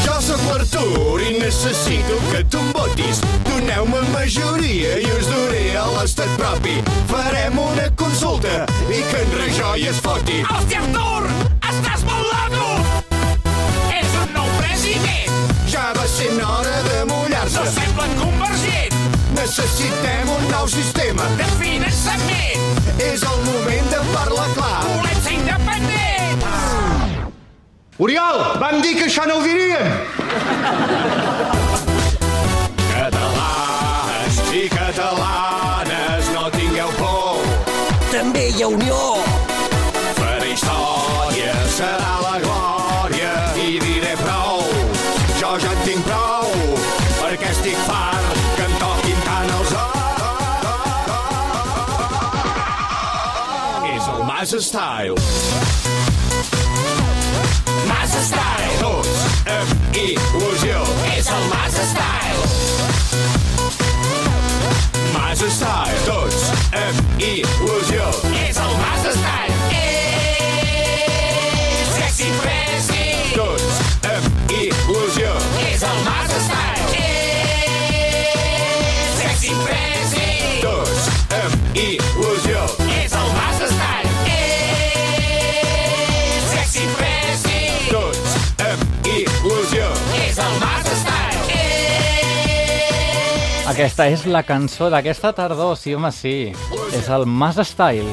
Jo 0.04 0.20
sóc 0.28 0.44
l'Artur 0.50 1.24
i 1.24 1.39
necessito 1.50 2.16
que 2.30 2.44
tu 2.44 2.58
em 2.58 2.72
votis. 2.72 3.20
Doneu-me 3.44 4.00
majoria 4.12 4.98
i 5.02 5.06
us 5.18 5.26
duré 5.26 5.74
a 5.76 5.86
l'estat 5.96 6.30
propi. 6.38 6.76
Farem 7.10 7.58
una 7.58 7.88
consulta 7.98 8.66
i 8.86 9.00
que 9.10 9.22
en 9.24 9.34
Rajoy 9.40 9.88
es 9.90 9.98
foti. 10.04 10.38
Hòstia, 10.46 10.82
Artur! 10.84 11.26
Estàs 11.72 12.04
molt 12.06 12.28
loco! 12.30 12.68
És 13.98 14.14
un 14.22 14.30
nou 14.36 14.46
president! 14.60 15.40
Ja 15.72 15.88
va 15.98 16.06
sent 16.12 16.38
hora 16.38 16.76
de 16.86 17.00
mullar-se. 17.10 17.58
No 17.58 17.72
semblen 17.78 18.14
convergent! 18.20 19.00
Necessitem 19.40 20.30
un 20.36 20.46
nou 20.54 20.70
sistema. 20.70 21.26
De 21.40 21.50
finançament! 21.58 22.78
És 23.10 23.26
el 23.26 23.42
moment 23.48 23.90
de 23.96 24.04
parlar 24.14 24.46
clar. 24.54 24.78
Volem 24.86 25.26
ser 25.26 25.34
independents! 25.40 25.99
Oriol, 28.00 28.38
vam 28.56 28.78
dir 28.80 28.94
que 28.96 29.02
això 29.10 29.26
no 29.28 29.34
ho 29.36 29.40
diríem. 29.44 29.90
Catalans 32.94 34.38
i 34.56 34.62
catalanes, 34.72 36.30
no 36.32 36.46
tingueu 36.54 36.88
por. 36.96 37.42
També 38.08 38.46
hi 38.54 38.64
ha 38.64 38.70
unió. 38.72 39.00
Faré 40.16 40.48
història, 40.54 41.52
serà 41.76 42.14
la 42.24 42.38
glòria 42.46 43.34
i 43.66 43.76
diré 43.84 44.14
prou. 44.22 44.64
Jo 45.36 45.58
ja 45.60 45.74
en 45.76 45.84
tinc 45.84 46.08
prou, 46.08 46.48
perquè 47.18 47.52
estic 47.52 47.84
fart 47.84 48.40
que 48.56 48.64
em 48.64 48.78
toquin 48.80 49.20
tant 49.28 49.52
els 49.58 49.76
És 53.92 54.08
el 54.14 54.24
Mas 54.32 54.56
Style. 54.70 55.59
Il·lusió. 59.94 60.82
És 61.16 61.28
el 61.28 61.44
Massa 61.50 61.84
Style! 61.90 62.44
Mas 65.12 65.44
Style. 65.56 66.00
Tots 66.06 66.50
amb 66.84 67.22
il·lusió. 67.22 67.79
Aquesta 93.80 94.04
és 94.12 94.26
la 94.28 94.42
cançó 94.44 94.90
d'aquesta 94.92 95.30
tardor, 95.32 95.70
sí, 95.72 95.94
home, 95.96 96.10
sí. 96.12 96.52
És 96.92 97.06
el 97.08 97.22
Mas 97.24 97.56
Style. 97.64 98.12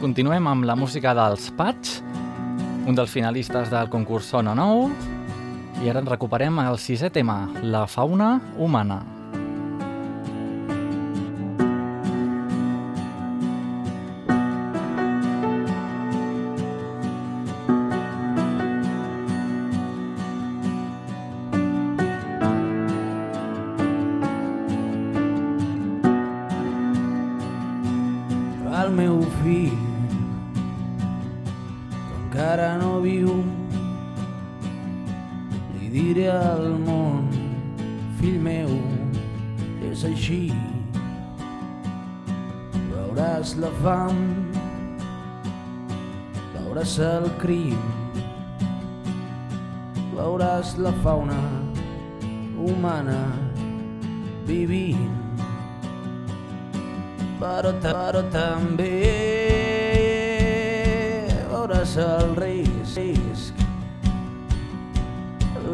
Continuem 0.00 0.48
amb 0.48 0.64
la 0.64 0.78
música 0.80 1.12
dels 1.12 1.50
Patch, 1.52 1.98
un 2.88 2.96
dels 2.96 3.12
finalistes 3.12 3.68
del 3.68 3.92
concurs 3.92 4.32
Sona 4.32 4.56
Nou, 4.56 4.88
i 5.84 5.92
ara 5.92 6.00
en 6.00 6.08
recuperem 6.08 6.56
el 6.64 6.80
sisè 6.80 7.12
tema, 7.12 7.42
la 7.60 7.84
fauna 7.84 8.38
humana. 8.56 9.02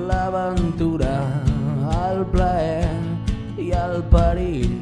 L'aventura, 0.09 1.15
el 2.01 2.25
plaer 2.33 2.91
i 3.59 3.71
el 3.77 4.03
perill. 4.13 4.77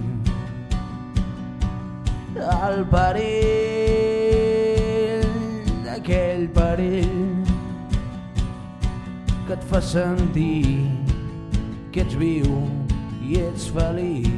El 2.38 2.84
perill, 2.92 3.18
aquell 5.96 6.44
perill 6.54 7.18
que 9.48 9.54
et 9.56 9.64
fa 9.70 9.80
sentir 9.82 10.86
que 11.90 12.04
ets 12.04 12.14
viu 12.20 12.52
i 13.24 13.40
ets 13.48 13.64
feliç. 13.74 14.37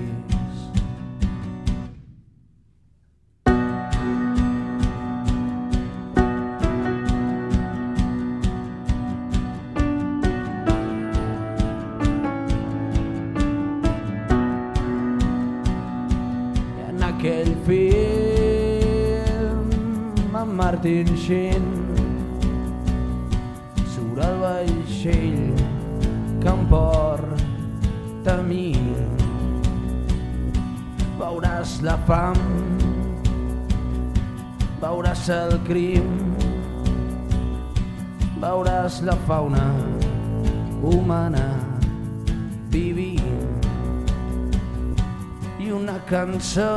Sheen 20.91 21.67
surt 23.87 24.19
el 24.27 24.41
vaixell 24.41 25.53
que 26.43 26.51
em 26.51 26.65
porta 26.73 28.35
a 28.35 28.43
mi. 28.43 28.73
Veuràs 31.21 31.77
la 31.87 31.95
fam 32.11 32.43
veuràs 34.83 35.29
el 35.37 35.55
crim 35.69 36.11
veuràs 38.43 38.99
la 39.07 39.15
fauna 39.29 39.67
humana 40.83 41.47
vivint. 42.75 43.63
I 45.61 45.71
una 45.71 46.01
cançó 46.11 46.75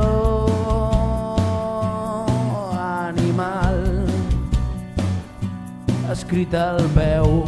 escrita 6.14 6.70
al 6.70 6.84
peu 6.94 7.42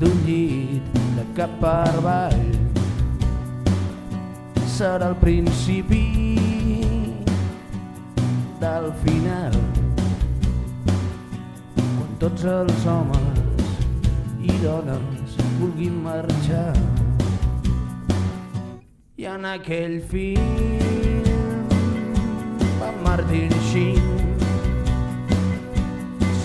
d'un 0.00 0.20
llit 0.24 0.86
de 1.16 1.24
cap 1.36 1.50
per 1.60 1.88
avall 1.98 2.46
serà 4.76 5.10
el 5.10 5.16
principi 5.20 6.00
del 8.62 8.86
final 9.02 9.58
quan 11.74 12.14
tots 12.22 12.46
els 12.54 12.86
homes 12.94 13.74
i 14.40 14.56
dones 14.62 15.36
vulguin 15.58 15.98
marxar. 16.06 16.72
I 19.20 19.28
en 19.34 19.44
aquell 19.50 19.98
film 20.14 21.68
va 22.80 22.94
Martin 23.04 23.52
Sheen 23.68 24.09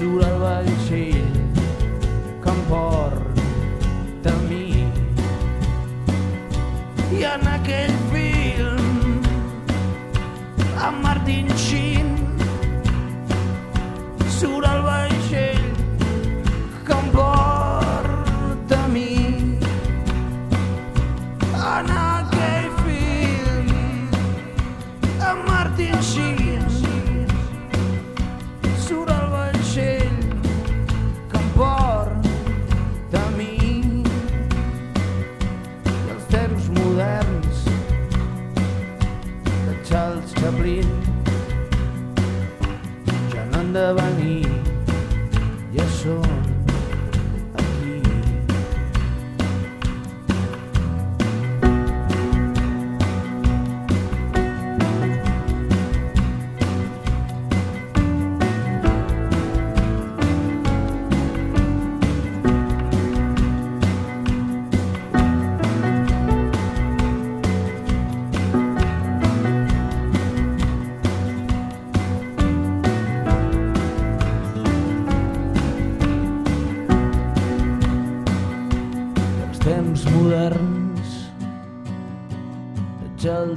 surt 0.06 0.26
el 0.26 0.36
vaixell 0.40 1.38
que 2.44 2.52
em 2.54 2.60
porta 2.70 4.34
a 4.34 4.42
mi. 4.50 4.86
I 7.18 7.24
en 7.32 7.48
aquell 7.54 7.96
film 8.12 9.24
amb 10.90 11.02
Martin 11.08 11.50
Sheen 11.66 12.15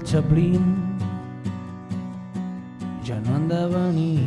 Chaplin 0.08 0.62
ja 3.04 3.18
no 3.20 3.34
han 3.36 3.42
de 3.50 3.58
venir 3.68 4.22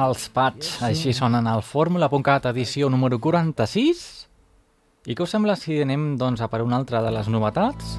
Els 0.00 0.22
Pats, 0.32 0.78
així 0.80 1.12
sonen 1.12 1.44
al 1.44 1.60
Fórmula.cat 1.60 2.48
edició 2.48 2.88
número 2.88 3.18
46. 3.20 4.00
I 5.04 5.12
què 5.12 5.26
us 5.26 5.34
sembla 5.36 5.58
si 5.60 5.76
anem 5.84 6.14
doncs, 6.16 6.40
a 6.40 6.48
per 6.48 6.62
una 6.64 6.80
altra 6.80 7.02
de 7.04 7.12
les 7.12 7.28
novetats? 7.28 7.98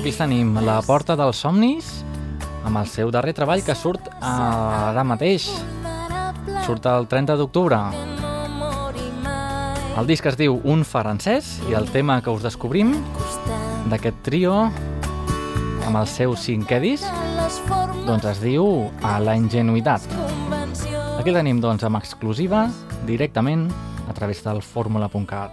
Aquí 0.00 0.14
tenim 0.16 0.56
La 0.64 0.80
Porta 0.88 1.18
dels 1.20 1.44
Somnis, 1.44 1.92
amb 2.64 2.80
el 2.80 2.88
seu 2.88 3.12
darrer 3.12 3.36
treball 3.36 3.62
que 3.68 3.76
surt 3.76 4.08
ara 4.16 5.04
mateix. 5.04 5.52
Surt 6.64 6.88
el 6.88 7.06
30 7.12 7.36
d'octubre. 7.36 7.84
El 9.92 10.06
disc 10.08 10.24
es 10.24 10.38
diu 10.40 10.54
Un 10.64 10.86
francès 10.88 11.58
i 11.68 11.74
el 11.76 11.84
tema 11.92 12.16
que 12.24 12.32
us 12.32 12.40
descobrim 12.44 12.94
d'aquest 13.92 14.22
trio 14.24 14.54
amb 15.84 15.98
el 16.00 16.06
seu 16.08 16.32
cinquè 16.32 16.78
disc 16.80 17.04
doncs 18.06 18.24
es 18.30 18.40
diu 18.40 18.88
A 19.04 19.18
la 19.20 19.34
ingenuïtat. 19.36 20.06
Aquí 21.20 21.34
tenim 21.34 21.60
doncs 21.60 21.84
amb 21.84 22.00
exclusiva 22.00 22.64
directament 23.06 23.66
a 24.08 24.14
través 24.16 24.40
del 24.46 24.62
fórmula.cat. 24.64 25.52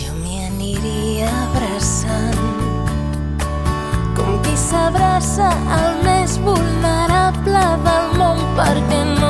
Jo 0.00 0.16
m'hi 0.22 0.40
aniria 0.48 1.28
abraçant 1.42 2.40
com 4.16 4.40
qui 4.46 4.56
s'abraça 4.64 5.52
al 5.76 6.00
més 6.08 6.40
vulnerable 6.48 7.68
del 7.84 8.10
món 8.16 8.42
perquè 8.56 9.04
no 9.12 9.23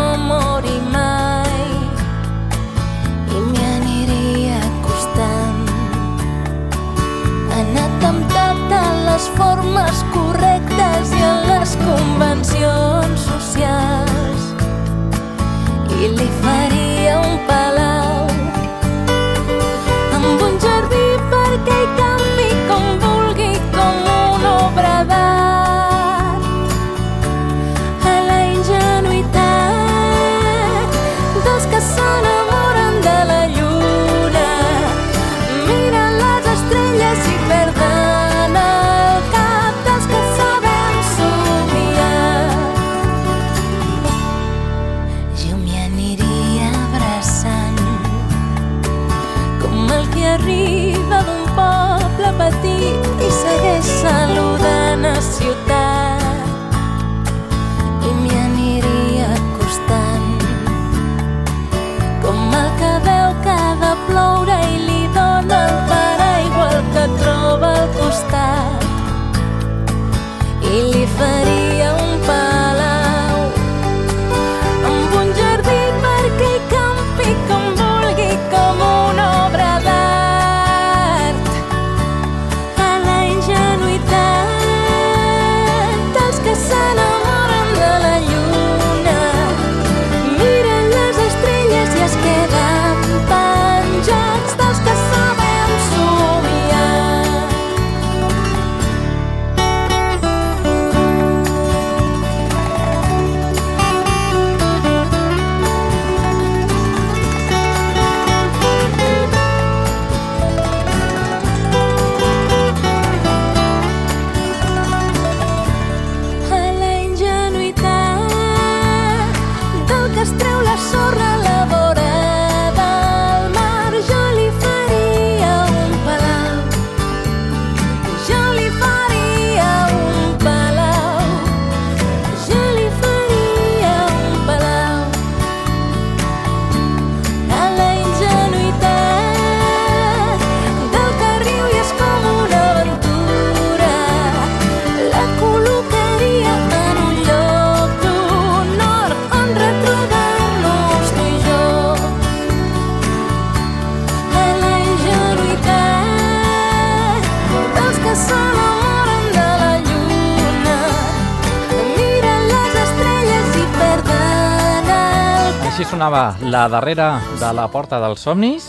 sonava 166.15 166.37
la 166.49 166.69
darrera 166.69 167.21
de 167.41 167.53
la 167.53 167.67
Porta 167.69 167.99
dels 167.99 168.21
Somnis 168.23 168.67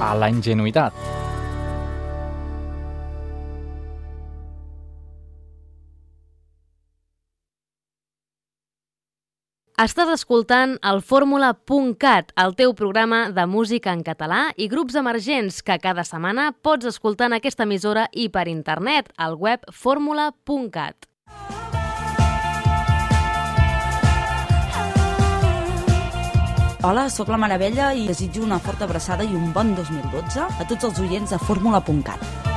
a 0.00 0.14
la 0.14 0.28
ingenuïtat. 0.30 0.94
Estàs 9.82 10.12
escoltant 10.14 10.76
el 10.86 11.02
fórmula.cat, 11.02 12.30
el 12.38 12.54
teu 12.54 12.74
programa 12.78 13.24
de 13.34 13.46
música 13.50 13.90
en 13.90 14.04
català 14.06 14.52
i 14.54 14.68
grups 14.70 14.94
emergents 14.94 15.62
que 15.66 15.80
cada 15.82 16.04
setmana 16.06 16.52
pots 16.62 16.86
escoltar 16.86 17.32
en 17.32 17.40
aquesta 17.40 17.66
emissora 17.66 18.06
i 18.12 18.28
per 18.28 18.46
internet 18.46 19.10
al 19.16 19.34
web 19.34 19.66
fórmula.cat. 19.72 21.11
Hola, 26.84 27.04
sóc 27.14 27.28
la 27.30 27.36
Maravella 27.38 27.92
i 27.94 28.08
desitjo 28.08 28.42
una 28.42 28.58
forta 28.58 28.88
abraçada 28.88 29.22
i 29.22 29.36
un 29.38 29.52
bon 29.54 29.70
2012 29.78 30.48
a 30.50 30.66
tots 30.66 30.90
els 30.90 30.98
oients 31.04 31.30
de 31.30 31.38
fórmula.cat. 31.46 32.51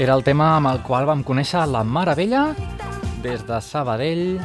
Era 0.00 0.14
el 0.16 0.22
tema 0.24 0.56
amb 0.56 0.64
el 0.70 0.78
qual 0.80 1.04
vam 1.04 1.20
conèixer 1.28 1.60
la 1.68 1.82
Mare 1.84 2.14
Vella 2.16 2.56
des 3.20 3.42
de 3.44 3.58
Sabadell. 3.60 4.40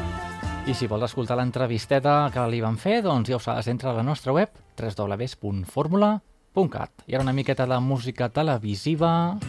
I 0.68 0.76
si 0.76 0.84
vols 0.92 1.08
escoltar 1.08 1.40
l'entrevisteta 1.40 2.28
que 2.34 2.44
li 2.52 2.60
van 2.60 2.76
fer, 2.76 3.00
doncs 3.06 3.30
ja 3.32 3.38
ho 3.38 3.40
saps, 3.40 3.70
entra 3.72 3.94
a 3.94 3.96
la 3.96 4.04
nostra 4.04 4.36
web 4.36 4.52
www.formula.cat. 4.76 6.92
I 7.08 7.16
ara 7.16 7.24
una 7.24 7.38
miqueta 7.40 7.64
de 7.72 7.80
música 7.80 8.28
televisiva... 8.28 9.40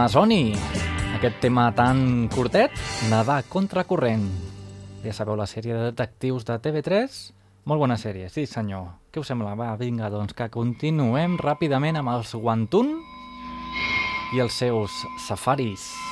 Amazoni. 0.00 0.54
Aquest 1.18 1.42
tema 1.42 1.66
tan 1.76 2.30
curtet, 2.32 2.72
nedar 3.10 3.42
contracorrent. 3.52 4.22
Ja 5.04 5.12
sabeu 5.12 5.36
la 5.36 5.44
sèrie 5.44 5.76
de 5.76 5.90
detectius 5.90 6.48
de 6.48 6.56
TV3? 6.56 7.18
Molt 7.68 7.84
bona 7.84 8.00
sèrie, 8.00 8.30
sí 8.32 8.46
senyor. 8.48 8.86
Què 9.12 9.20
us 9.20 9.28
sembla? 9.28 9.52
Va, 9.60 9.74
vinga, 9.76 10.08
doncs 10.08 10.32
que 10.32 10.48
continuem 10.48 11.36
ràpidament 11.36 12.00
amb 12.00 12.14
els 12.14 12.32
Guantun 12.32 12.94
i 14.32 14.40
els 14.40 14.56
seus 14.56 15.02
safaris. 15.28 15.84
Safaris. 15.84 16.09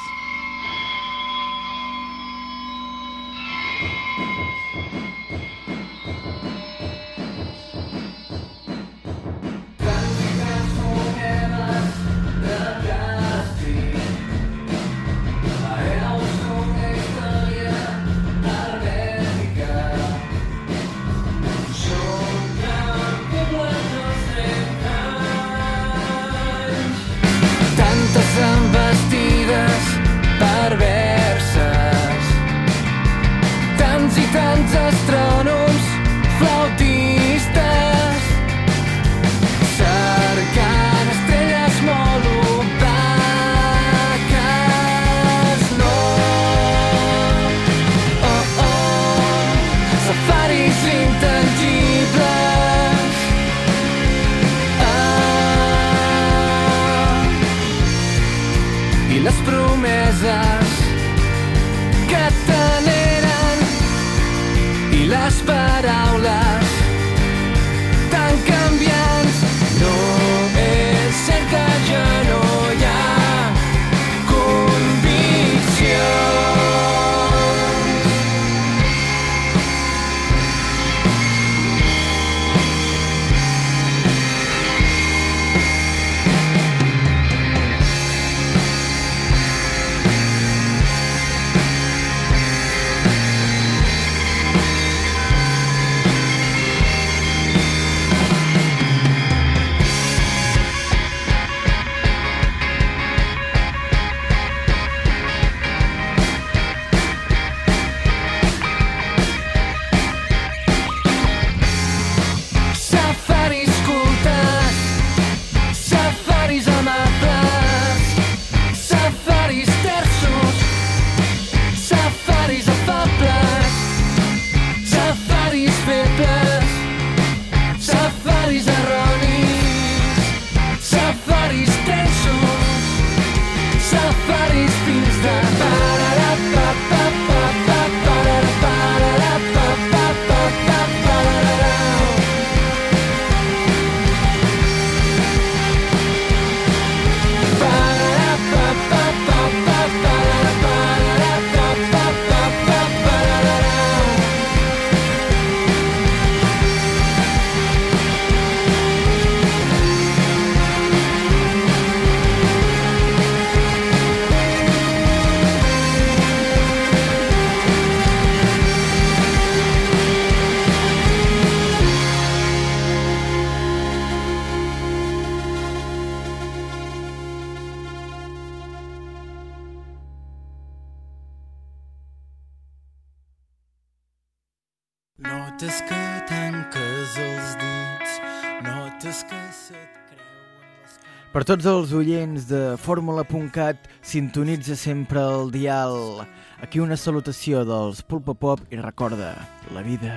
Tots 191.49 191.65
els 191.65 191.93
oients 191.97 192.45
de 192.45 192.77
Fórmula.cat, 192.77 193.87
sintonitza 194.05 194.75
sempre 194.77 195.23
el 195.25 195.49
dial. 195.49 196.27
Aquí 196.61 196.77
una 196.77 196.97
salutació 197.01 197.63
dels 197.65 198.03
Pulpa 198.05 198.35
Pop 198.37 198.61
i 198.69 198.77
recorda, 198.77 199.31
la 199.73 199.81
vida 199.81 200.13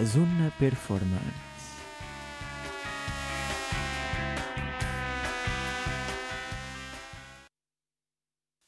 és 0.00 0.16
una 0.16 0.48
performance. 0.56 1.36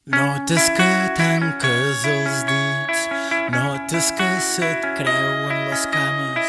Notes 0.05 0.69
que 0.77 0.91
tanques 1.17 2.05
els 2.13 2.45
dits, 2.51 3.09
notes 3.57 4.13
que 4.19 4.29
se't 4.53 4.85
creuen 5.01 5.57
les 5.71 5.89
cames, 5.97 6.40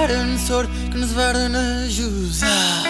passaren 0.00 0.38
sort 0.38 0.70
que 0.90 0.98
ens 0.98 1.12
varen 1.12 1.54
ajudar. 1.54 2.89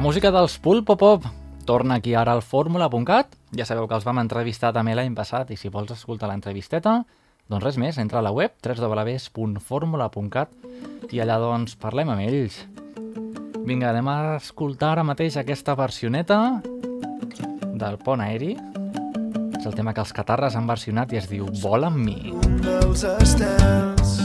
La 0.00 0.06
música 0.06 0.30
dels 0.32 0.56
Pulpo 0.56 0.96
Pop 0.96 1.26
torna 1.68 1.96
aquí 1.96 2.14
ara 2.16 2.32
al 2.32 2.40
fórmula.cat. 2.40 3.34
Ja 3.52 3.66
sabeu 3.68 3.84
que 3.84 3.92
els 3.98 4.06
vam 4.08 4.16
entrevistar 4.22 4.72
també 4.72 4.94
l'any 4.96 5.12
passat 5.12 5.50
i 5.52 5.58
si 5.60 5.68
vols 5.68 5.92
escoltar 5.92 6.30
l'entrevisteta, 6.30 7.04
doncs 7.52 7.64
res 7.66 7.76
més, 7.76 7.98
entra 8.00 8.22
a 8.22 8.24
la 8.24 8.32
web 8.32 8.48
www.formula.cat 8.64 10.48
i 11.12 11.20
allà 11.20 11.36
doncs 11.42 11.76
parlem 11.76 12.08
amb 12.14 12.24
ells. 12.24 12.56
Vinga, 13.68 13.90
anem 13.90 14.08
a 14.08 14.38
escoltar 14.38 14.94
ara 14.94 15.04
mateix 15.04 15.36
aquesta 15.36 15.76
versioneta 15.76 16.62
del 16.64 18.00
pont 18.00 18.24
aeri. 18.24 18.56
És 19.60 19.68
el 19.68 19.76
tema 19.76 19.92
que 19.92 20.00
els 20.00 20.16
catarres 20.16 20.56
han 20.56 20.64
versionat 20.64 21.12
i 21.12 21.20
es 21.20 21.28
diu 21.28 21.44
Vola 21.60 21.92
amb 21.92 22.00
mi. 22.00 22.32
dels 22.64 23.04
estels. 23.18 24.16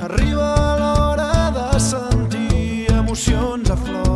Arriba 0.00 0.48
l'hora 0.80 1.52
de 1.60 1.68
sentir 1.92 2.88
emocions 2.96 3.68
a 3.68 3.76
flor 3.84 4.13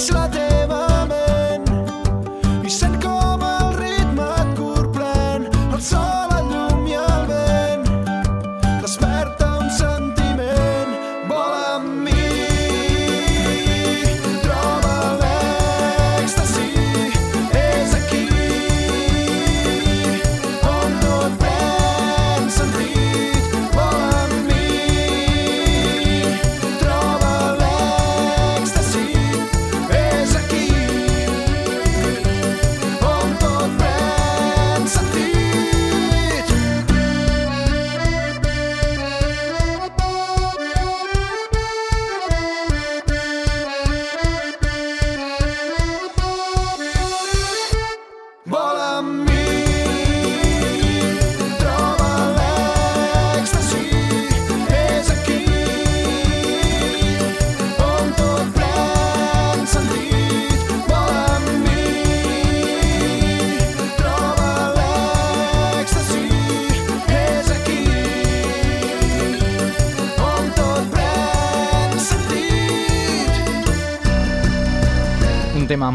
szlaty 0.00 0.49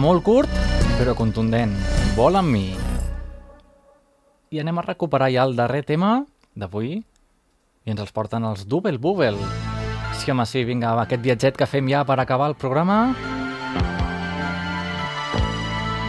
molt 0.05 0.21
curt, 0.21 0.51
però 0.99 1.15
contundent. 1.17 1.71
Vol 2.13 2.37
amb 2.37 2.51
mi. 2.53 2.67
I 4.53 4.61
anem 4.61 4.77
a 4.77 4.83
recuperar 4.85 5.31
ja 5.33 5.45
el 5.47 5.55
darrer 5.57 5.81
tema 5.87 6.19
d'avui 6.53 6.99
i 6.99 7.93
ens 7.93 8.03
els 8.03 8.13
porten 8.13 8.45
els 8.45 8.67
Double 8.69 8.99
Bubble. 9.01 9.41
Sí, 10.13 10.29
home, 10.29 10.45
sí, 10.45 10.61
vinga, 10.67 10.93
va, 10.93 11.07
aquest 11.07 11.25
viatget 11.25 11.57
que 11.57 11.65
fem 11.65 11.89
ja 11.89 12.03
per 12.05 12.19
acabar 12.21 12.51
el 12.51 12.57
programa. 12.61 13.15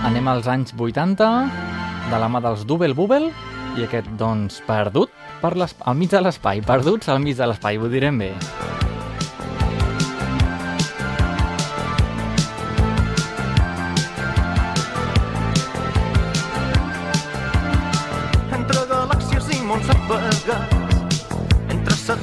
Anem 0.05 0.28
als 0.28 0.47
anys 0.53 0.76
80, 0.76 1.32
de 2.12 2.20
la 2.20 2.28
mà 2.28 2.44
dels 2.44 2.68
Double 2.68 2.92
Bubble, 2.94 3.32
i 3.80 3.88
aquest, 3.88 4.12
doncs, 4.20 4.61
perdut 4.68 5.12
per 5.40 5.57
al 5.57 5.97
mig 5.97 6.12
de 6.12 6.20
l'espai, 6.20 6.61
perduts 6.61 7.09
al 7.09 7.24
mig 7.24 7.40
de 7.40 7.49
l'espai, 7.49 7.80
ho 7.80 7.88
direm 7.88 8.20
bé. 8.20 8.34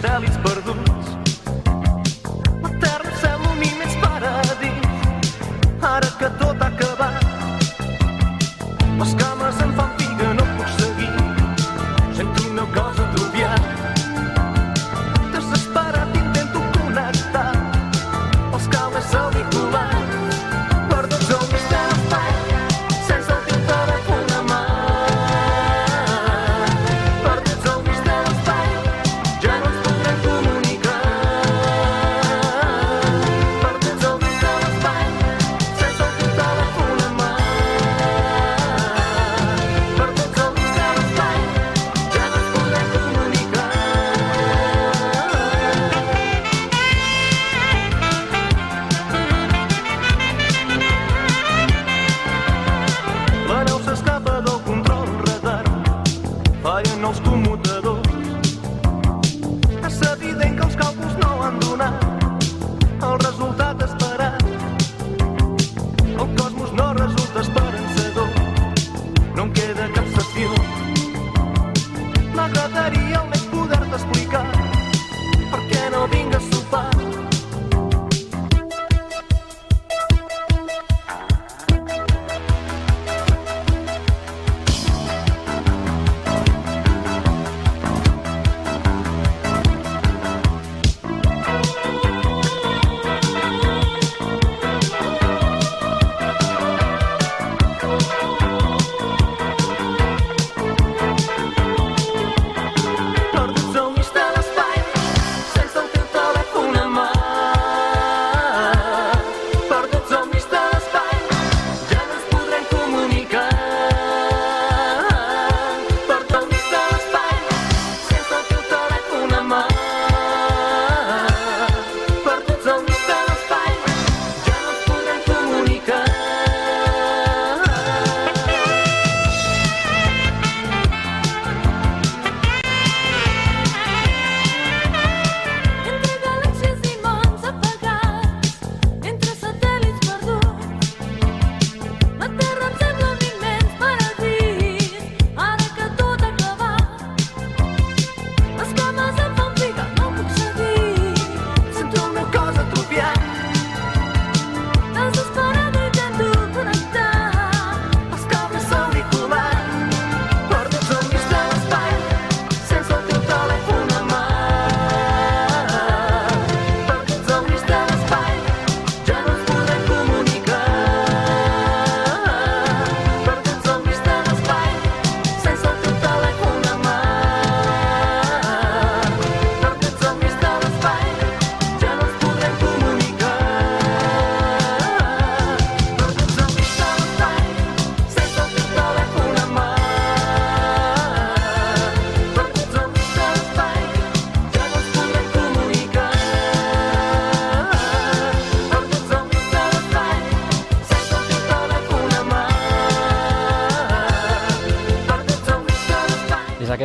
Satèl·lits 0.04 0.38
perduts. 0.44 1.08
La 2.64 2.72
terra 2.84 3.12
sembla 3.22 3.54
un 3.54 3.64
immens 3.64 3.96
paradís, 4.04 4.84
ara 5.94 6.12
que 6.20 6.32
tot 6.44 6.62
ha 6.62 6.72
acabat. 6.76 7.24
Les 9.00 9.16
cames 9.24 9.68
em 9.68 9.76
fan 9.80 10.03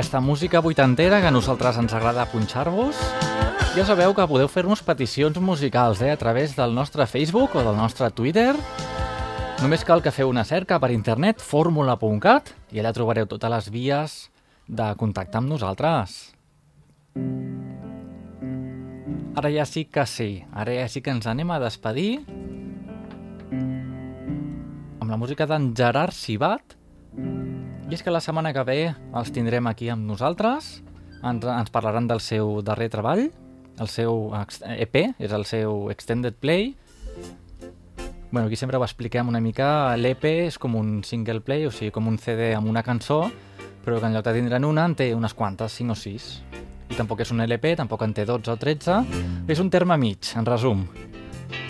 aquesta 0.09 0.24
música 0.24 0.61
vuitantera 0.61 1.20
que 1.20 1.28
a 1.28 1.30
nosaltres 1.30 1.76
ens 1.76 1.92
agrada 1.92 2.24
punxar-vos. 2.32 2.96
Ja 3.74 3.82
sabeu 3.84 4.14
que 4.16 4.24
podeu 4.24 4.48
fer-nos 4.48 4.80
peticions 4.80 5.36
musicals 5.36 6.00
eh, 6.00 6.09
a 6.09 6.16
través 6.16 6.54
del 6.56 6.72
nostre 6.72 7.04
Facebook 7.04 7.52
o 7.52 7.64
del 7.66 7.76
nostre 7.76 8.09
Twitter. 8.16 8.54
Només 9.61 9.84
cal 9.84 10.00
que 10.00 10.09
feu 10.09 10.32
una 10.32 10.46
cerca 10.48 10.78
per 10.80 10.94
internet, 10.94 11.44
fórmula.cat, 11.44 12.54
i 12.72 12.80
allà 12.80 12.94
trobareu 12.96 13.28
totes 13.28 13.52
les 13.52 13.68
vies 13.68 14.16
de 14.64 14.88
contactar 14.96 15.42
amb 15.42 15.52
nosaltres. 15.52 16.16
Ara 19.36 19.52
ja 19.52 19.68
sí 19.68 19.84
que 19.92 20.09
sí, 20.09 20.30
ara 20.56 20.72
ja 20.72 20.88
sí 20.88 21.04
que 21.04 21.12
ens 21.12 21.28
anem 21.28 21.52
a 21.52 21.61
despedir 21.61 22.24
amb 25.04 25.11
la 25.12 25.20
música 25.20 25.44
d'en 25.44 25.74
Gerard 25.76 26.16
Cibat, 26.16 26.78
i 27.89 27.97
és 27.97 28.03
que 28.05 28.12
la 28.12 28.20
setmana 28.20 28.53
que 28.53 28.62
ve 28.68 28.80
els 29.16 29.30
tindrem 29.32 29.64
aquí 29.70 29.86
amb 29.89 30.05
nosaltres, 30.05 30.82
ens, 31.24 31.45
ens 31.49 31.70
parlaran 31.72 32.09
del 32.09 32.20
seu 32.20 32.59
darrer 32.61 32.91
treball, 32.93 33.30
el 33.80 33.89
seu 33.89 34.28
EP, 34.36 34.97
és 35.16 35.32
el 35.32 35.47
seu 35.49 35.89
Extended 35.93 36.36
Play. 36.36 36.74
Bueno, 38.30 38.47
aquí 38.47 38.57
sempre 38.61 38.76
ho 38.76 38.84
expliquem 38.84 39.28
una 39.32 39.41
mica, 39.41 39.97
l'EP 39.97 40.26
és 40.51 40.59
com 40.61 40.76
un 40.76 40.99
single 41.01 41.41
play, 41.41 41.64
o 41.64 41.72
sigui, 41.72 41.89
com 41.95 42.11
un 42.11 42.18
CD 42.20 42.53
amb 42.59 42.68
una 42.68 42.84
cançó, 42.84 43.22
però 43.84 43.97
que 44.03 44.11
en 44.11 44.18
lloc 44.18 44.26
de 44.26 44.34
tindre'n 44.36 44.68
una 44.68 44.84
en 44.84 44.99
té 44.99 45.14
unes 45.16 45.32
quantes, 45.32 45.72
5 45.80 45.97
o 45.97 45.97
6. 45.97 46.26
I 46.93 46.99
tampoc 46.99 47.24
és 47.24 47.32
un 47.32 47.41
LP, 47.41 47.72
tampoc 47.80 48.05
en 48.05 48.12
té 48.12 48.28
12 48.28 48.53
o 48.53 48.59
13, 48.61 49.01
és 49.49 49.64
un 49.64 49.72
terme 49.72 49.97
mig, 49.97 50.34
en 50.36 50.45
resum. 50.45 50.84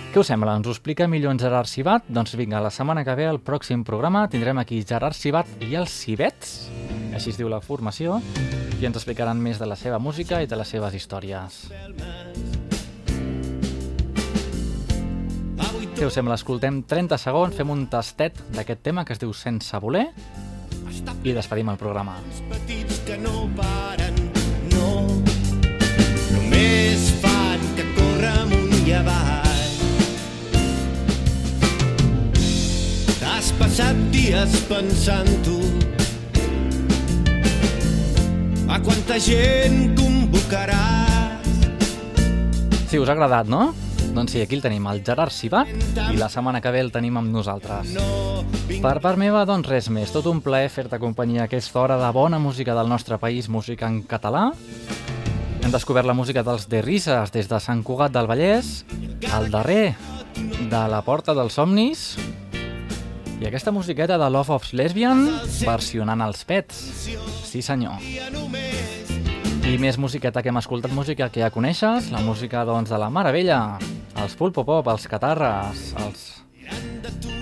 Què 0.08 0.22
us 0.22 0.30
sembla? 0.30 0.54
Ens 0.56 0.64
ho 0.64 0.72
explica 0.72 1.04
millor 1.04 1.34
en 1.34 1.38
Gerard 1.38 1.68
Cibat? 1.68 2.06
Doncs 2.08 2.32
vinga, 2.40 2.62
la 2.64 2.70
setmana 2.72 3.02
que 3.04 3.12
ve, 3.12 3.26
al 3.28 3.42
pròxim 3.44 3.82
programa, 3.84 4.22
tindrem 4.32 4.56
aquí 4.56 4.80
Gerard 4.88 5.12
Cibat 5.14 5.50
i 5.60 5.74
els 5.76 5.92
Cibets, 5.92 6.54
així 7.12 7.34
es 7.34 7.36
diu 7.36 7.50
la 7.52 7.60
formació, 7.60 8.16
i 8.80 8.88
ens 8.88 8.96
explicaran 8.96 9.36
més 9.36 9.60
de 9.60 9.68
la 9.68 9.76
seva 9.76 9.98
música 10.00 10.40
i 10.40 10.48
de 10.48 10.56
les 10.56 10.72
seves 10.72 10.96
històries. 10.96 11.58
Què 15.98 16.06
us 16.06 16.14
sembla? 16.14 16.38
Escoltem 16.38 16.84
30 16.88 17.18
segons, 17.20 17.56
fem 17.58 17.68
un 17.74 17.84
tastet 17.92 18.38
d'aquest 18.54 18.80
tema 18.86 19.04
que 19.04 19.12
es 19.12 19.20
diu 19.20 19.34
Sense 19.36 19.76
voler 19.82 20.06
i 21.22 21.34
despedim 21.34 21.68
el 21.68 21.76
programa. 21.76 22.16
petits 22.48 23.02
que 23.04 23.18
no 23.18 23.44
paren, 23.58 24.16
no. 24.72 24.88
Només 26.32 27.10
fan 27.20 27.68
que 27.76 27.84
córrer 27.98 28.32
amunt 28.46 28.86
i 28.86 28.96
avall. 29.02 29.47
Passat 33.58 33.98
dies 34.14 34.54
pensant-ho. 34.70 35.58
A 38.68 38.78
quanta 38.84 39.18
gent 39.20 39.94
convocaràs? 39.98 41.52
Si 42.88 43.00
us 43.00 43.08
ha 43.08 43.14
agradat, 43.16 43.50
no? 43.50 43.74
Doncs 44.14 44.32
sí, 44.32 44.40
aquí 44.42 44.56
el 44.56 44.62
tenim, 44.64 44.86
el 44.88 45.02
Gerard 45.04 45.34
Cibat, 45.34 45.68
i 46.12 46.16
la 46.16 46.30
setmana 46.32 46.62
que 46.64 46.72
ve 46.72 46.80
el 46.80 46.92
tenim 46.94 47.18
amb 47.20 47.30
nosaltres. 47.34 47.92
Per 48.78 48.94
part 49.04 49.18
meva, 49.20 49.44
doncs 49.48 49.68
res 49.68 49.90
més. 49.92 50.12
Tot 50.14 50.26
un 50.30 50.40
plaer 50.44 50.70
fer-te 50.72 50.98
companyia 51.02 51.44
aquesta 51.46 51.82
hora 51.82 51.98
de 52.00 52.08
bona 52.14 52.40
música 52.40 52.76
del 52.78 52.88
nostre 52.88 53.18
país, 53.20 53.48
música 53.48 53.88
en 53.90 54.02
català. 54.08 54.48
Hem 55.62 55.74
descobert 55.74 56.08
la 56.08 56.16
música 56.16 56.44
dels 56.46 56.68
De 56.70 56.80
Rises 56.82 57.32
des 57.34 57.48
de 57.50 57.60
Sant 57.60 57.82
Cugat 57.84 58.14
del 58.14 58.28
Vallès, 58.30 58.84
al 59.34 59.50
darrer 59.52 59.94
de 60.70 60.82
la 60.88 61.02
Porta 61.04 61.34
dels 61.36 61.58
Somnis, 61.58 62.14
i 63.38 63.46
aquesta 63.46 63.70
musiqueta 63.70 64.18
de 64.18 64.28
Love 64.30 64.56
of 64.56 64.72
Lesbian 64.74 65.24
versionant 65.62 66.22
els 66.26 66.42
pets. 66.48 66.80
Sí, 67.46 67.62
senyor. 67.62 68.02
I 69.68 69.76
més 69.78 69.98
musiqueta 70.00 70.42
que 70.42 70.50
hem 70.50 70.60
escoltat, 70.60 70.94
música 70.96 71.28
que 71.30 71.44
ja 71.44 71.52
coneixes, 71.54 72.10
la 72.14 72.22
música 72.24 72.64
doncs, 72.66 72.90
de 72.90 72.98
la 72.98 73.10
Maravella, 73.14 73.62
els 74.18 74.38
Pulpo 74.38 74.66
Pop, 74.66 74.90
els 74.90 75.06
Catarres, 75.10 75.90
els... 76.02 77.37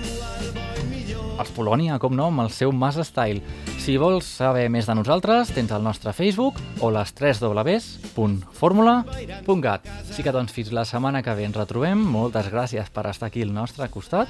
Els 1.37 1.51
Polònia, 1.53 1.99
com 2.01 2.15
no, 2.17 2.25
amb 2.31 2.41
el 2.43 2.49
seu 2.53 2.71
Mas 2.73 2.97
Style. 3.07 3.41
Si 3.77 3.97
vols 4.01 4.25
saber 4.39 4.69
més 4.73 4.85
de 4.89 4.95
nosaltres, 4.97 5.51
tens 5.55 5.71
el 5.71 5.83
nostre 5.85 6.11
Facebook 6.17 6.55
o 6.81 6.91
les 6.91 7.09
3 7.13 7.41
www.formula.cat. 7.45 9.81
Així 10.07 10.21
que 10.25 10.35
doncs 10.35 10.53
fins 10.55 10.71
la 10.75 10.85
setmana 10.85 11.23
que 11.23 11.35
ve 11.37 11.43
ens 11.47 11.57
retrobem. 11.57 11.99
Moltes 12.01 12.47
gràcies 12.51 12.89
per 12.91 13.05
estar 13.11 13.27
aquí 13.31 13.41
al 13.45 13.53
nostre 13.53 13.89
costat. 13.93 14.27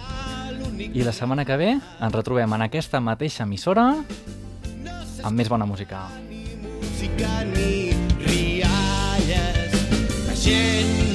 I 0.78 1.04
la 1.04 1.14
setmana 1.16 1.46
que 1.48 1.58
ve 1.58 1.72
ens 1.80 2.16
retrobem 2.16 2.54
en 2.54 2.62
aquesta 2.68 3.00
mateixa 3.02 3.44
emissora 3.48 3.86
amb 5.24 5.36
més 5.36 5.50
bona 5.50 5.66
música. 5.66 6.08
barca 7.18 7.44
ni 7.44 7.92
rialles. 8.26 9.74
La 10.28 10.36
gent 10.36 11.07